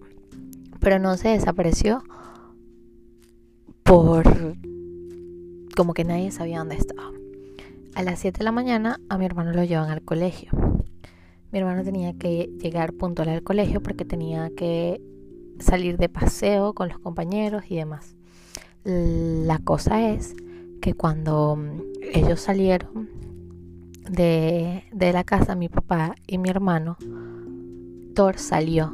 Pero 0.80 0.98
no 0.98 1.16
se 1.16 1.28
desapareció 1.28 2.02
por 3.82 4.56
como 5.74 5.94
que 5.94 6.04
nadie 6.04 6.30
sabía 6.30 6.58
dónde 6.58 6.76
estaba. 6.76 7.10
A 7.94 8.02
las 8.02 8.18
7 8.20 8.38
de 8.38 8.44
la 8.44 8.52
mañana 8.52 9.00
a 9.08 9.18
mi 9.18 9.24
hermano 9.24 9.52
lo 9.52 9.64
llevan 9.64 9.90
al 9.90 10.02
colegio. 10.02 10.50
Mi 11.52 11.58
hermano 11.60 11.84
tenía 11.84 12.12
que 12.14 12.50
llegar 12.60 12.92
puntual 12.92 13.28
al 13.28 13.42
colegio 13.42 13.82
porque 13.82 14.04
tenía 14.04 14.50
que 14.56 15.00
salir 15.60 15.96
de 15.96 16.08
paseo 16.08 16.72
con 16.72 16.88
los 16.88 16.98
compañeros 16.98 17.64
y 17.68 17.76
demás. 17.76 18.16
La 18.84 19.58
cosa 19.60 20.10
es 20.10 20.34
que 20.80 20.94
cuando 20.94 21.56
ellos 22.12 22.40
salieron 22.40 23.08
de, 24.10 24.84
de 24.92 25.12
la 25.12 25.24
casa, 25.24 25.54
mi 25.54 25.68
papá 25.68 26.16
y 26.26 26.38
mi 26.38 26.50
hermano, 26.50 26.96
Thor 28.14 28.38
salió. 28.38 28.92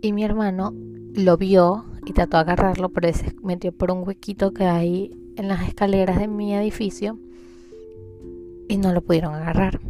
Y 0.00 0.12
mi 0.12 0.22
hermano 0.22 0.72
lo 1.14 1.36
vio 1.36 1.86
y 2.06 2.12
trató 2.12 2.36
de 2.36 2.42
agarrarlo, 2.42 2.90
pero 2.90 3.12
se 3.12 3.34
metió 3.42 3.72
por 3.72 3.90
un 3.90 4.06
huequito 4.06 4.52
que 4.52 4.64
hay 4.64 5.10
en 5.36 5.48
las 5.48 5.66
escaleras 5.66 6.18
de 6.18 6.28
mi 6.28 6.54
edificio 6.54 7.18
y 8.68 8.78
no 8.78 8.92
lo 8.92 9.02
pudieron 9.02 9.34
agarrar. 9.34 9.80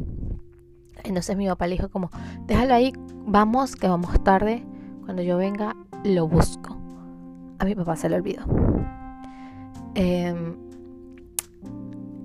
Entonces 1.05 1.37
mi 1.37 1.47
papá 1.47 1.67
le 1.67 1.77
dijo 1.77 1.91
como, 1.91 2.11
déjalo 2.47 2.75
ahí, 2.75 2.93
vamos, 3.27 3.77
que 3.77 3.89
vamos 3.89 4.23
tarde, 4.25 4.65
cuando 5.05 5.23
yo 5.23 5.37
venga 5.37 5.77
lo 6.05 6.29
busco. 6.29 6.77
a 7.59 7.65
mi 7.65 7.75
papá 7.75 7.97
se 7.97 8.09
le 8.09 8.17
olvidó. 8.17 8.45
Em, 9.95 10.57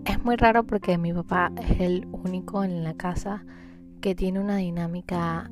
es 0.06 0.24
muy 0.26 0.36
raro 0.36 0.64
porque 0.64 0.98
mi 0.98 1.14
papá 1.14 1.52
es 1.58 1.80
el 1.82 2.08
único 2.12 2.64
en 2.64 2.84
la 2.84 2.94
casa 2.96 3.46
que 4.02 4.16
tiene 4.16 4.40
una 4.40 4.58
dinámica 4.58 5.52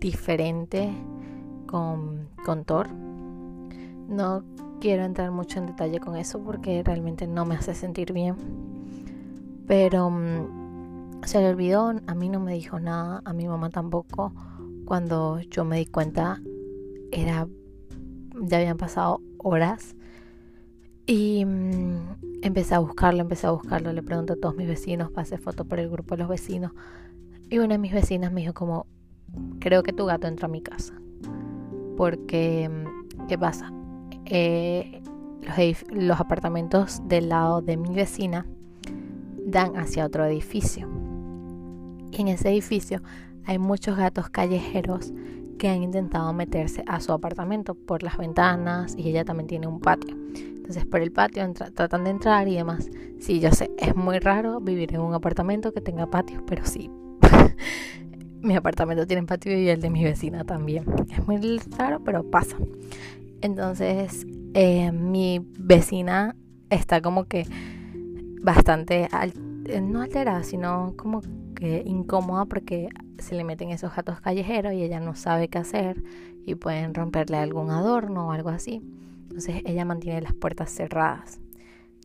diferente 0.00 0.92
con, 1.66 2.28
con 2.44 2.64
Thor. 2.64 2.88
No 4.08 4.42
quiero 4.84 5.04
entrar 5.04 5.30
mucho 5.30 5.58
en 5.58 5.64
detalle 5.64 5.98
con 5.98 6.14
eso 6.14 6.44
porque 6.44 6.82
realmente 6.82 7.26
no 7.26 7.46
me 7.46 7.54
hace 7.54 7.74
sentir 7.74 8.12
bien. 8.12 8.34
Pero 9.66 10.10
mm, 10.10 11.22
se 11.24 11.40
le 11.40 11.48
olvidó, 11.48 11.94
a 12.06 12.14
mí 12.14 12.28
no 12.28 12.38
me 12.38 12.52
dijo 12.52 12.78
nada, 12.78 13.22
a 13.24 13.32
mi 13.32 13.48
mamá 13.48 13.70
tampoco. 13.70 14.34
Cuando 14.84 15.40
yo 15.40 15.64
me 15.64 15.78
di 15.78 15.86
cuenta, 15.86 16.38
era 17.10 17.48
ya 18.42 18.58
habían 18.58 18.76
pasado 18.76 19.22
horas. 19.38 19.96
Y 21.06 21.46
mm, 21.46 22.42
empecé 22.42 22.74
a 22.74 22.78
buscarlo, 22.78 23.22
empecé 23.22 23.46
a 23.46 23.52
buscarlo, 23.52 23.90
le 23.90 24.02
pregunté 24.02 24.34
a 24.34 24.36
todos 24.36 24.54
mis 24.54 24.68
vecinos, 24.68 25.10
pasé 25.10 25.38
fotos 25.38 25.66
por 25.66 25.80
el 25.80 25.88
grupo 25.88 26.14
de 26.14 26.18
los 26.18 26.28
vecinos. 26.28 26.72
Y 27.48 27.56
una 27.56 27.76
de 27.76 27.78
mis 27.78 27.94
vecinas 27.94 28.30
me 28.32 28.42
dijo 28.42 28.52
como, 28.52 28.86
creo 29.60 29.82
que 29.82 29.94
tu 29.94 30.04
gato 30.04 30.26
entró 30.26 30.44
a 30.44 30.50
mi 30.50 30.60
casa. 30.60 30.92
Porque, 31.96 32.68
mm, 32.68 33.26
¿qué 33.28 33.38
pasa? 33.38 33.72
Eh, 34.26 35.02
los, 35.90 36.20
apartamentos 36.20 37.02
del 37.06 37.28
lado 37.28 37.60
de 37.60 37.76
mi 37.76 37.94
vecina 37.94 38.46
dan 39.46 39.76
hacia 39.76 40.06
otro 40.06 40.24
edificio. 40.24 40.88
Y 42.10 42.22
en 42.22 42.28
ese 42.28 42.48
edificio 42.50 43.02
hay 43.44 43.58
muchos 43.58 43.96
gatos 43.96 44.30
callejeros 44.30 45.12
que 45.58 45.68
han 45.68 45.82
intentado 45.82 46.32
meterse 46.32 46.82
a 46.86 47.00
su 47.00 47.12
apartamento 47.12 47.74
por 47.74 48.02
las 48.02 48.16
ventanas 48.16 48.94
y 48.96 49.08
ella 49.10 49.24
también 49.24 49.46
tiene 49.46 49.66
un 49.66 49.80
patio. 49.80 50.16
Entonces 50.34 50.86
por 50.86 51.00
el 51.00 51.12
patio 51.12 51.52
tratan 51.74 52.04
de 52.04 52.10
entrar 52.10 52.48
y 52.48 52.54
demás. 52.54 52.90
Sí, 53.20 53.40
yo 53.40 53.52
sé, 53.52 53.70
es 53.78 53.94
muy 53.94 54.18
raro 54.18 54.60
vivir 54.60 54.94
en 54.94 55.00
un 55.00 55.14
apartamento 55.14 55.72
que 55.72 55.80
tenga 55.80 56.06
patio, 56.06 56.42
pero 56.46 56.64
sí. 56.64 56.90
mi 58.40 58.56
apartamento 58.56 59.06
tiene 59.06 59.24
patio 59.24 59.58
y 59.58 59.68
el 59.68 59.80
de 59.80 59.90
mi 59.90 60.04
vecina 60.04 60.44
también. 60.44 60.84
Es 61.10 61.26
muy 61.26 61.58
raro, 61.76 62.02
pero 62.02 62.30
pasa. 62.30 62.56
Entonces, 63.44 64.26
eh, 64.54 64.90
mi 64.90 65.46
vecina 65.58 66.34
está 66.70 67.02
como 67.02 67.24
que 67.24 67.46
bastante, 68.40 69.06
eh, 69.66 69.80
no 69.82 70.00
alterada, 70.00 70.42
sino 70.44 70.94
como 70.96 71.20
que 71.54 71.82
incómoda 71.84 72.46
porque 72.46 72.88
se 73.18 73.34
le 73.34 73.44
meten 73.44 73.68
esos 73.68 73.94
gatos 73.94 74.22
callejeros 74.22 74.72
y 74.72 74.82
ella 74.82 74.98
no 74.98 75.14
sabe 75.14 75.48
qué 75.48 75.58
hacer 75.58 76.02
y 76.46 76.54
pueden 76.54 76.94
romperle 76.94 77.36
algún 77.36 77.70
adorno 77.70 78.28
o 78.28 78.32
algo 78.32 78.48
así. 78.48 78.80
Entonces 79.24 79.60
ella 79.66 79.84
mantiene 79.84 80.22
las 80.22 80.32
puertas 80.32 80.70
cerradas. 80.70 81.38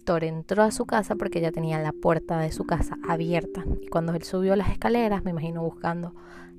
Thor 0.03 0.25
entró 0.25 0.63
a 0.63 0.71
su 0.71 0.85
casa 0.85 1.15
porque 1.15 1.39
ella 1.39 1.53
tenía 1.53 1.79
la 1.79 1.93
puerta 1.93 2.37
de 2.37 2.51
su 2.51 2.65
casa 2.65 2.97
abierta 3.07 3.63
y 3.81 3.87
cuando 3.87 4.13
él 4.13 4.23
subió 4.23 4.57
las 4.57 4.71
escaleras, 4.71 5.23
me 5.23 5.31
imagino 5.31 5.63
buscando 5.63 6.13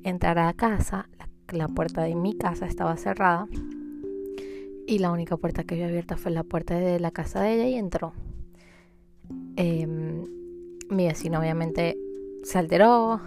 entrar 0.04 0.38
a 0.38 0.46
la 0.46 0.54
casa, 0.54 1.10
la 1.50 1.68
puerta 1.68 2.00
de 2.00 2.14
mi 2.14 2.32
casa 2.32 2.64
estaba 2.64 2.96
cerrada 2.96 3.46
y 4.90 4.98
la 4.98 5.12
única 5.12 5.36
puerta 5.36 5.62
que 5.62 5.76
vio 5.76 5.86
abierta 5.86 6.16
fue 6.16 6.32
la 6.32 6.42
puerta 6.42 6.74
de 6.74 6.98
la 6.98 7.12
casa 7.12 7.40
de 7.40 7.54
ella 7.54 7.68
y 7.68 7.74
entró. 7.76 8.12
Em, 9.54 10.24
mi 10.90 11.06
vecino 11.06 11.38
obviamente 11.38 11.96
se 12.42 12.58
alteró, 12.58 13.20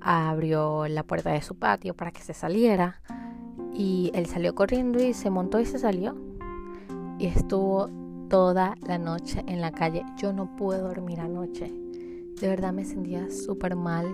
abrió 0.00 0.86
la 0.86 1.02
puerta 1.02 1.32
de 1.32 1.42
su 1.42 1.56
patio 1.56 1.94
para 1.94 2.12
que 2.12 2.22
se 2.22 2.32
saliera 2.32 3.02
y 3.74 4.12
él 4.14 4.26
salió 4.26 4.54
corriendo 4.54 5.02
y 5.02 5.12
se 5.12 5.30
montó 5.30 5.58
y 5.58 5.66
se 5.66 5.80
salió. 5.80 6.16
Y 7.18 7.26
estuvo 7.26 7.90
toda 8.28 8.76
la 8.86 8.98
noche 8.98 9.42
en 9.48 9.60
la 9.60 9.72
calle. 9.72 10.04
Yo 10.16 10.32
no 10.32 10.54
pude 10.54 10.78
dormir 10.78 11.18
anoche. 11.18 11.72
De 12.40 12.46
verdad 12.46 12.72
me 12.72 12.84
sentía 12.84 13.28
súper 13.32 13.74
mal. 13.74 14.06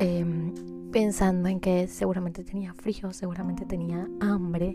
Em, 0.00 0.52
pensando 0.90 1.48
en 1.48 1.60
que 1.60 1.86
seguramente 1.86 2.42
tenía 2.42 2.74
frío, 2.74 3.12
seguramente 3.12 3.64
tenía 3.66 4.08
hambre 4.18 4.74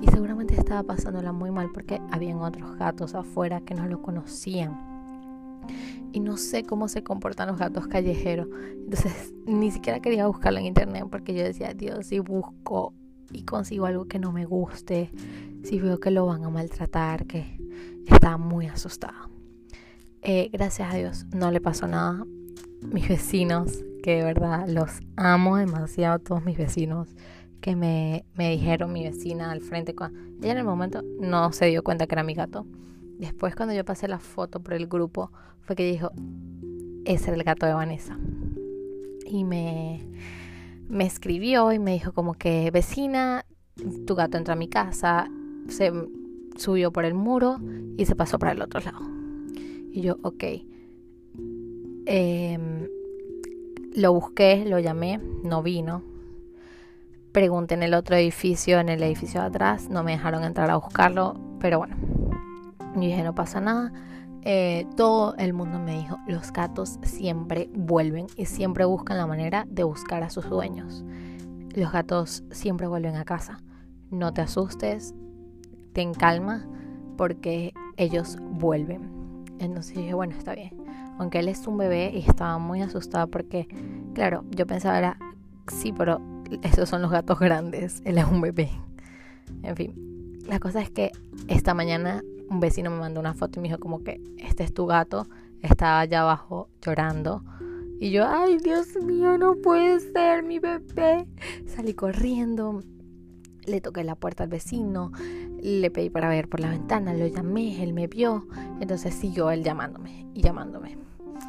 y 0.00 0.08
seguramente 0.08 0.54
estaba 0.54 0.82
pasándola 0.82 1.32
muy 1.32 1.50
mal 1.50 1.70
porque 1.72 2.00
habían 2.10 2.38
otros 2.38 2.76
gatos 2.76 3.14
afuera 3.14 3.60
que 3.60 3.74
no 3.74 3.86
lo 3.86 4.02
conocían. 4.02 4.90
Y 6.12 6.20
no 6.20 6.36
sé 6.36 6.64
cómo 6.64 6.88
se 6.88 7.02
comportan 7.02 7.48
los 7.48 7.58
gatos 7.58 7.86
callejeros. 7.86 8.48
Entonces 8.84 9.32
ni 9.46 9.70
siquiera 9.70 10.00
quería 10.00 10.26
buscarlo 10.26 10.58
en 10.58 10.66
internet 10.66 11.04
porque 11.10 11.34
yo 11.34 11.42
decía, 11.42 11.74
Dios, 11.74 12.06
si 12.06 12.18
busco 12.18 12.94
y 13.30 13.44
consigo 13.44 13.86
algo 13.86 14.06
que 14.06 14.18
no 14.18 14.32
me 14.32 14.44
guste, 14.44 15.10
si 15.62 15.78
veo 15.78 15.98
que 16.00 16.10
lo 16.10 16.26
van 16.26 16.44
a 16.44 16.50
maltratar, 16.50 17.26
que 17.26 17.58
estaba 18.06 18.36
muy 18.36 18.66
asustada. 18.66 19.28
Eh, 20.22 20.50
gracias 20.52 20.92
a 20.92 20.96
Dios 20.96 21.26
no 21.34 21.50
le 21.50 21.60
pasó 21.60 21.86
nada. 21.86 22.24
Mis 22.82 23.08
vecinos, 23.08 23.84
que 24.02 24.16
de 24.16 24.24
verdad 24.24 24.68
los 24.68 25.00
amo 25.16 25.56
demasiado, 25.56 26.18
todos 26.18 26.44
mis 26.44 26.58
vecinos 26.58 27.08
que 27.62 27.76
me, 27.76 28.26
me 28.34 28.50
dijeron 28.50 28.92
mi 28.92 29.04
vecina 29.04 29.50
al 29.50 29.62
frente. 29.62 29.94
Ella 30.42 30.52
en 30.52 30.58
el 30.58 30.64
momento 30.64 31.02
no 31.20 31.52
se 31.52 31.66
dio 31.66 31.82
cuenta 31.82 32.06
que 32.06 32.14
era 32.14 32.24
mi 32.24 32.34
gato. 32.34 32.66
Después 33.18 33.56
cuando 33.56 33.72
yo 33.74 33.84
pasé 33.84 34.08
la 34.08 34.18
foto 34.18 34.60
por 34.60 34.74
el 34.74 34.88
grupo 34.88 35.30
fue 35.60 35.76
que 35.76 35.90
dijo, 35.90 36.10
ese 37.06 37.30
era 37.30 37.36
el 37.36 37.44
gato 37.44 37.64
de 37.64 37.72
Vanessa. 37.72 38.18
Y 39.24 39.44
me, 39.44 40.02
me 40.88 41.06
escribió 41.06 41.72
y 41.72 41.78
me 41.78 41.92
dijo 41.92 42.12
como 42.12 42.34
que 42.34 42.70
vecina, 42.70 43.46
tu 44.06 44.14
gato 44.16 44.36
entró 44.36 44.52
a 44.52 44.56
mi 44.56 44.68
casa, 44.68 45.30
se 45.68 45.92
subió 46.56 46.92
por 46.92 47.04
el 47.04 47.14
muro 47.14 47.58
y 47.96 48.04
se 48.06 48.16
pasó 48.16 48.38
para 48.38 48.52
el 48.52 48.60
otro 48.60 48.80
lado. 48.80 49.00
Y 49.92 50.02
yo, 50.02 50.18
ok. 50.22 50.44
Em, 52.06 52.88
lo 53.94 54.12
busqué, 54.12 54.64
lo 54.66 54.80
llamé, 54.80 55.20
no 55.44 55.62
vino, 55.62 56.02
Pregunté 57.32 57.74
en 57.74 57.82
el 57.82 57.94
otro 57.94 58.14
edificio, 58.14 58.78
en 58.78 58.90
el 58.90 59.02
edificio 59.02 59.40
de 59.40 59.46
atrás, 59.46 59.88
no 59.88 60.04
me 60.04 60.12
dejaron 60.12 60.44
entrar 60.44 60.70
a 60.70 60.76
buscarlo, 60.76 61.40
pero 61.60 61.78
bueno, 61.78 61.96
y 62.96 63.06
dije 63.06 63.22
no 63.22 63.34
pasa 63.34 63.58
nada. 63.58 63.90
Eh, 64.42 64.86
todo 64.96 65.34
el 65.38 65.54
mundo 65.54 65.78
me 65.78 65.96
dijo, 65.96 66.18
los 66.26 66.52
gatos 66.52 66.98
siempre 67.02 67.70
vuelven 67.72 68.26
y 68.36 68.44
siempre 68.44 68.84
buscan 68.84 69.16
la 69.16 69.26
manera 69.26 69.64
de 69.66 69.82
buscar 69.82 70.22
a 70.22 70.28
sus 70.28 70.50
dueños. 70.50 71.04
Los 71.74 71.90
gatos 71.90 72.44
siempre 72.50 72.86
vuelven 72.86 73.16
a 73.16 73.24
casa. 73.24 73.60
No 74.10 74.34
te 74.34 74.42
asustes, 74.42 75.14
ten 75.94 76.12
calma, 76.12 76.66
porque 77.16 77.72
ellos 77.96 78.36
vuelven. 78.42 79.10
Entonces 79.58 79.96
dije, 79.96 80.12
bueno, 80.12 80.34
está 80.36 80.54
bien. 80.54 80.76
Aunque 81.18 81.38
él 81.38 81.48
es 81.48 81.66
un 81.66 81.78
bebé 81.78 82.10
y 82.12 82.18
estaba 82.18 82.58
muy 82.58 82.82
asustado 82.82 83.28
porque, 83.28 83.68
claro, 84.12 84.44
yo 84.50 84.66
pensaba 84.66 84.98
era, 84.98 85.16
sí, 85.68 85.94
pero 85.96 86.20
esos 86.62 86.88
son 86.88 87.02
los 87.02 87.10
gatos 87.10 87.38
grandes, 87.38 88.02
él 88.04 88.18
es 88.18 88.24
un 88.24 88.40
bebé. 88.40 88.70
En 89.62 89.76
fin, 89.76 90.38
la 90.46 90.58
cosa 90.58 90.80
es 90.80 90.90
que 90.90 91.12
esta 91.48 91.74
mañana 91.74 92.22
un 92.48 92.60
vecino 92.60 92.90
me 92.90 92.98
mandó 92.98 93.20
una 93.20 93.34
foto 93.34 93.58
y 93.58 93.62
me 93.62 93.68
dijo 93.68 93.80
como 93.80 94.04
que 94.04 94.20
este 94.38 94.64
es 94.64 94.74
tu 94.74 94.86
gato, 94.86 95.26
estaba 95.60 96.00
allá 96.00 96.22
abajo 96.22 96.68
llorando. 96.82 97.42
Y 97.98 98.10
yo, 98.10 98.26
ay 98.26 98.58
Dios 98.58 98.96
mío, 99.02 99.38
no 99.38 99.54
puede 99.54 100.00
ser 100.00 100.42
mi 100.42 100.58
bebé. 100.58 101.26
Salí 101.66 101.94
corriendo, 101.94 102.82
le 103.64 103.80
toqué 103.80 104.04
la 104.04 104.16
puerta 104.16 104.44
al 104.44 104.50
vecino, 104.50 105.12
le 105.62 105.90
pedí 105.90 106.10
para 106.10 106.28
ver 106.28 106.48
por 106.48 106.60
la 106.60 106.70
ventana, 106.70 107.14
lo 107.14 107.26
llamé, 107.26 107.82
él 107.82 107.92
me 107.92 108.08
vio, 108.08 108.46
entonces 108.80 109.14
siguió 109.14 109.50
él 109.50 109.62
llamándome 109.62 110.26
y 110.34 110.42
llamándome. 110.42 110.98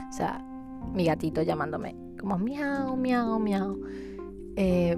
O 0.10 0.14
sea, 0.14 0.46
mi 0.94 1.06
gatito 1.06 1.42
llamándome 1.42 1.96
como 2.20 2.38
miau, 2.38 2.96
miau, 2.96 3.40
miau. 3.40 3.78
Eh, 4.56 4.98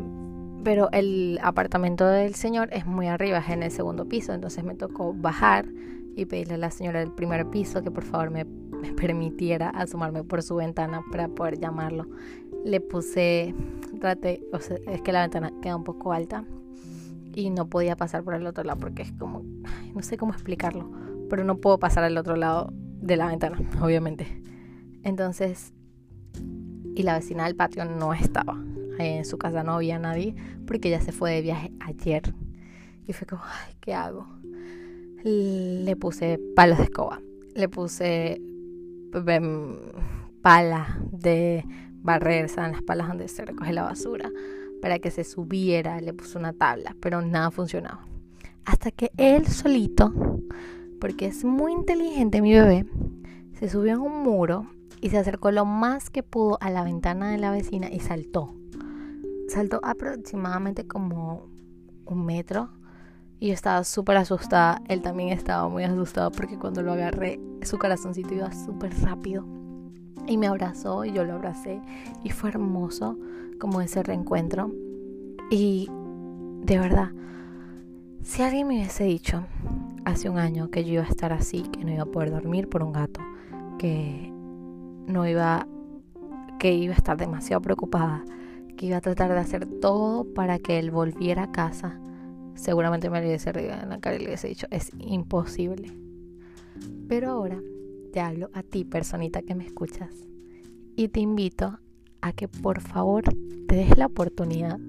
pero 0.66 0.90
el 0.92 1.40
apartamento 1.44 2.08
del 2.08 2.34
señor 2.34 2.70
es 2.72 2.88
muy 2.88 3.08
arriba, 3.08 3.38
es 3.38 3.50
en 3.50 3.62
el 3.62 3.70
segundo 3.70 4.10
piso, 4.10 4.34
entonces 4.34 4.64
me 4.64 4.74
tocó 4.74 5.14
bajar 5.14 5.68
y 6.16 6.26
pedirle 6.26 6.56
a 6.56 6.58
la 6.58 6.72
señora 6.72 7.02
del 7.02 7.12
primer 7.12 7.48
piso 7.52 7.84
que 7.84 7.92
por 7.92 8.04
favor 8.04 8.32
me, 8.32 8.46
permitiera 8.96 9.70
asomarme 9.70 10.24
por 10.24 10.42
su 10.42 10.56
ventana 10.56 11.04
para 11.12 11.28
poder 11.28 11.60
llamarlo. 11.60 12.08
Le 12.64 12.82
puse, 12.82 13.54
trate, 14.00 14.42
o 14.54 14.60
sea, 14.60 14.78
es 14.88 15.02
que 15.02 15.12
la 15.12 15.22
ventana 15.22 15.54
queda 15.62 15.76
un 15.76 15.84
poco 15.84 16.14
alta 16.14 16.46
y 17.34 17.52
no 17.52 17.68
podía 17.70 17.96
pasar 17.96 18.24
por 18.24 18.34
el 18.34 18.48
otro 18.48 18.64
lado 18.64 18.80
porque 18.80 19.04
es 19.04 19.12
como, 19.12 19.44
no 19.94 20.02
sé 20.02 20.18
cómo 20.18 20.34
explicarlo, 20.34 20.92
pero 21.30 21.44
no 21.44 21.58
puedo 21.58 21.78
pasar 21.78 22.04
al 22.04 22.18
otro 22.18 22.36
lado 22.36 22.74
de 22.74 23.18
la 23.18 23.28
ventana, 23.28 23.60
obviamente. 23.82 24.42
Entonces, 25.04 25.74
y 26.96 27.04
la 27.04 27.14
vecina 27.14 27.46
del 27.46 27.56
patio 27.56 27.86
no 27.86 28.14
estaba 28.14 28.58
en 28.98 29.26
su 29.26 29.38
casa 29.38 29.64
no 29.64 29.74
había 29.74 30.00
nadie 30.00 30.36
porque 30.66 30.90
ella 30.90 31.02
se 31.02 31.12
fue 31.12 31.32
de 31.32 31.42
viaje 31.42 31.72
ayer. 31.80 32.34
Y 33.08 33.14
fue 33.14 33.28
como, 33.28 33.42
ay, 33.44 33.76
¿qué 33.82 33.94
hago? 33.94 34.28
Le 35.24 35.96
puse 35.96 36.40
palos 36.56 36.78
de 36.78 36.86
escoba, 36.86 37.22
le 37.56 37.70
puse 37.70 38.42
em, 39.14 39.78
pala 40.42 41.00
de 41.12 41.66
barrer, 42.02 42.50
¿saben? 42.50 42.74
Las 42.74 42.84
palas 42.84 43.08
donde 43.08 43.28
se 43.28 43.46
recoge 43.46 43.74
la 43.74 43.84
basura, 43.84 44.30
para 44.82 45.00
que 45.00 45.12
se 45.12 45.24
subiera, 45.24 46.00
le 46.02 46.14
puse 46.14 46.38
una 46.38 46.54
tabla, 46.54 46.96
pero 47.00 47.22
nada 47.22 47.52
funcionaba. 47.52 48.06
Hasta 48.66 48.92
que 48.92 49.12
él 49.18 49.48
solito, 49.48 50.14
porque 51.00 51.28
es 51.28 51.44
muy 51.44 51.72
inteligente 51.72 52.42
mi 52.42 52.54
bebé, 52.54 52.86
se 53.60 53.70
subió 53.70 53.96
a 53.96 54.00
un 54.00 54.24
muro 54.24 54.68
y 55.02 55.10
se 55.10 55.18
acercó 55.18 55.52
lo 55.52 55.66
más 55.66 56.10
que 56.10 56.24
pudo 56.24 56.58
a 56.62 56.70
la 56.70 56.84
ventana 56.84 57.32
de 57.32 57.38
la 57.38 57.52
vecina 57.52 57.92
y 57.92 58.00
saltó. 58.00 58.55
Saltó 59.48 59.80
aproximadamente 59.84 60.88
como 60.88 61.48
un 62.06 62.26
metro 62.26 62.70
y 63.40 63.48
yo 63.48 63.54
estaba 63.54 63.84
súper 63.84 64.18
asustada. 64.18 64.82
Él 64.88 65.02
también 65.02 65.30
estaba 65.30 65.68
muy 65.70 65.84
asustado 65.84 66.32
porque 66.32 66.58
cuando 66.58 66.82
lo 66.82 66.94
agarré 66.94 67.40
su 67.62 67.78
corazoncito 67.78 68.34
iba 68.34 68.52
súper 68.52 68.94
rápido. 69.02 69.46
Y 70.28 70.38
me 70.38 70.48
abrazó 70.48 71.06
y 71.06 71.12
yo 71.12 71.24
lo 71.24 71.34
abracé 71.34 71.82
y 72.24 72.32
fue 72.32 72.50
hermoso 72.50 73.18
como 73.60 73.82
ese 73.82 74.02
reencuentro. 74.02 74.72
Y 75.52 75.90
de 76.64 76.80
verdad, 76.80 77.12
si 78.24 78.42
alguien 78.42 78.68
me 78.68 78.76
hubiese 78.76 79.04
dicho 79.04 79.46
hace 80.04 80.30
un 80.30 80.40
año 80.40 80.72
que 80.72 80.84
yo 80.84 80.94
iba 80.94 81.04
a 81.04 81.08
estar 81.08 81.32
así, 81.32 81.62
que 81.62 81.86
no 81.86 81.92
iba 81.92 82.04
a 82.04 82.08
poder 82.08 82.32
dormir 82.32 82.68
por 82.70 82.82
un 82.82 82.92
gato, 82.92 83.22
que 83.78 84.32
no 85.08 85.28
iba, 85.28 85.68
que 86.58 86.74
iba 86.74 86.94
a 86.94 86.98
estar 86.98 87.18
demasiado 87.18 87.62
preocupada, 87.62 88.24
que 88.76 88.88
iba 88.88 88.98
a 88.98 89.02
tratar 89.02 89.32
de 89.32 89.40
hacer 89.40 89.66
todo 89.80 90.34
para 90.34 90.60
que 90.60 90.80
él 90.80 90.92
volviera 90.92 91.44
a 91.44 91.52
casa, 91.52 92.00
seguramente 92.56 93.10
me 93.10 93.22
lo 93.22 93.28
hubiese 93.28 93.52
reído 93.52 93.74
en 93.74 93.90
la 93.90 94.00
cara 94.00 94.16
y 94.16 94.20
le 94.20 94.26
hubiese 94.26 94.48
dicho, 94.48 94.68
es 94.72 94.92
imposible. 95.00 95.92
Pero 97.08 97.30
ahora 97.30 97.60
te 98.12 98.20
hablo 98.20 98.50
a 98.54 98.64
ti, 98.64 98.86
personita 98.86 99.42
que 99.42 99.56
me 99.56 99.66
escuchas, 99.66 100.10
y 100.96 101.10
te 101.10 101.20
invito 101.20 101.80
a 102.22 102.34
que 102.34 102.48
por 102.48 102.82
favor 102.82 103.24
te 103.68 103.76
des 103.76 103.98
la 103.98 104.08
oportunidad, 104.08 104.80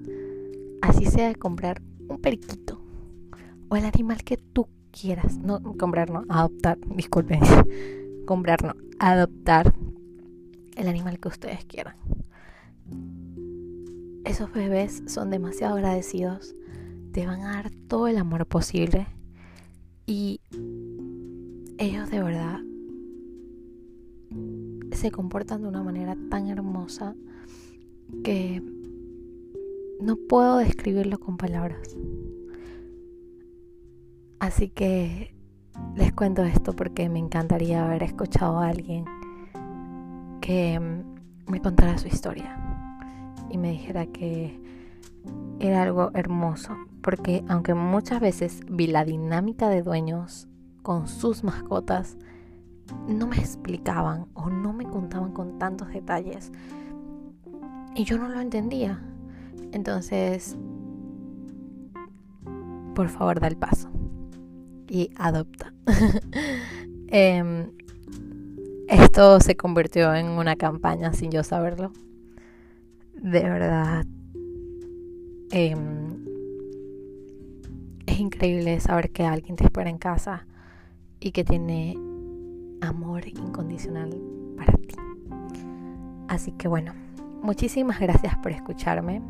así 0.81 1.05
sea 1.05 1.27
de 1.27 1.35
comprar 1.35 1.81
un 2.07 2.19
periquito 2.19 2.81
o 3.69 3.75
el 3.75 3.85
animal 3.85 4.23
que 4.23 4.37
tú 4.37 4.67
quieras, 4.91 5.37
no 5.37 5.61
comprar, 5.77 6.09
no, 6.09 6.23
adoptar, 6.29 6.77
disculpen, 6.95 7.41
comprar, 8.25 8.63
no, 8.63 8.75
adoptar 8.99 9.73
el 10.75 10.87
animal 10.87 11.19
que 11.19 11.27
ustedes 11.27 11.65
quieran. 11.65 11.95
Esos 14.27 14.51
bebés 14.51 15.03
son 15.07 15.29
demasiado 15.29 15.75
agradecidos, 15.75 16.53
te 17.13 17.25
van 17.25 17.39
a 17.43 17.53
dar 17.53 17.71
todo 17.87 18.09
el 18.09 18.17
amor 18.17 18.45
posible 18.45 19.07
y 20.05 20.41
ellos 21.77 22.11
de 22.11 22.21
verdad 22.21 22.59
se 24.91 25.11
comportan 25.11 25.61
de 25.61 25.69
una 25.69 25.81
manera 25.81 26.17
tan 26.29 26.49
hermosa 26.49 27.15
que 28.25 28.61
no 30.01 30.17
puedo 30.17 30.57
describirlo 30.57 31.21
con 31.21 31.37
palabras. 31.37 31.95
Así 34.39 34.67
que 34.67 35.33
les 35.95 36.11
cuento 36.11 36.43
esto 36.43 36.73
porque 36.73 37.07
me 37.07 37.19
encantaría 37.19 37.85
haber 37.85 38.03
escuchado 38.03 38.59
a 38.59 38.67
alguien 38.67 39.05
que 40.41 40.81
me 41.47 41.61
contara 41.61 41.97
su 41.97 42.09
historia 42.09 42.86
y 43.49 43.57
me 43.57 43.71
dijera 43.71 44.05
que 44.07 44.59
era 45.59 45.83
algo 45.83 46.11
hermoso, 46.13 46.75
porque 47.01 47.43
aunque 47.47 47.73
muchas 47.73 48.19
veces 48.19 48.61
vi 48.69 48.87
la 48.87 49.05
dinámica 49.05 49.69
de 49.69 49.81
dueños 49.81 50.47
con 50.83 51.07
sus 51.07 51.43
mascotas, 51.43 52.17
no 53.07 53.27
me 53.27 53.37
explicaban 53.37 54.27
o 54.33 54.49
no 54.49 54.73
me 54.73 54.85
contaban 54.85 55.31
con 55.33 55.59
tantos 55.59 55.89
detalles 55.89 56.51
y 57.95 58.03
yo 58.03 58.17
no 58.17 58.29
lo 58.29 58.39
entendía. 58.39 59.01
Entonces, 59.71 60.55
por 62.95 63.09
favor, 63.09 63.39
da 63.39 63.47
el 63.47 63.57
paso 63.57 63.89
y 64.87 65.09
adopta. 65.17 65.73
eh, 67.07 67.69
esto 68.87 69.39
se 69.39 69.57
convirtió 69.57 70.13
en 70.15 70.27
una 70.27 70.55
campaña 70.55 71.13
sin 71.13 71.31
yo 71.31 71.43
saberlo. 71.43 71.91
De 73.21 73.41
verdad. 73.41 74.05
Em, 75.51 76.07
es 78.05 78.19
increíble 78.19 78.79
saber 78.79 79.11
que 79.11 79.23
alguien 79.23 79.55
te 79.55 79.63
espera 79.63 79.89
en 79.89 79.97
casa 79.97 80.45
y 81.19 81.31
que 81.31 81.43
tiene 81.43 81.97
amor 82.81 83.27
incondicional 83.27 84.15
para 84.57 84.73
ti. 84.73 84.95
Así 86.27 86.51
que 86.51 86.67
bueno, 86.67 86.93
muchísimas 87.41 87.99
gracias 87.99 88.35
por 88.37 88.51
escucharme. 88.51 89.21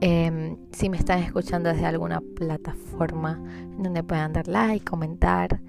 Em, 0.00 0.56
si 0.72 0.90
me 0.90 0.98
están 0.98 1.20
escuchando 1.20 1.70
desde 1.70 1.86
alguna 1.86 2.20
plataforma 2.20 3.40
donde 3.78 4.02
puedan 4.02 4.32
dar 4.32 4.46
like, 4.46 4.84
comentar, 4.84 5.60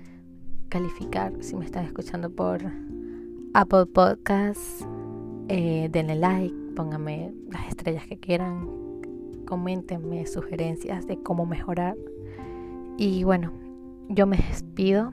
calificar, 0.70 1.34
si 1.40 1.56
me 1.56 1.66
están 1.66 1.86
escuchando 1.86 2.30
por 2.30 2.60
Apple 3.54 3.86
Podcasts. 3.86 4.86
Eh, 5.50 5.88
denle 5.90 6.16
like, 6.16 6.67
pónganme 6.78 7.34
las 7.50 7.70
estrellas 7.70 8.06
que 8.06 8.20
quieran, 8.20 8.68
coméntenme 9.48 10.28
sugerencias 10.28 11.08
de 11.08 11.18
cómo 11.24 11.48
mejorar. 11.48 11.98
Y 13.00 13.24
bueno, 13.24 13.52
yo 14.10 14.28
me 14.28 14.38
despido. 14.38 15.12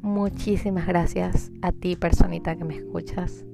Muchísimas 0.00 0.86
gracias 0.86 1.52
a 1.60 1.72
ti, 1.72 1.96
personita 1.96 2.56
que 2.56 2.64
me 2.64 2.76
escuchas, 2.78 3.44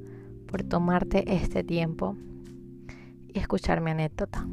por 0.47 0.63
tomarte 0.63 1.25
este 1.35 1.65
tiempo 1.65 2.17
y 3.27 3.41
escuchar 3.41 3.81
mi 3.81 3.91
anécdota. 3.91 4.47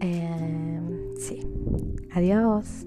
Eh, 0.00 0.80
sí, 1.20 1.46
adiós. 2.10 2.84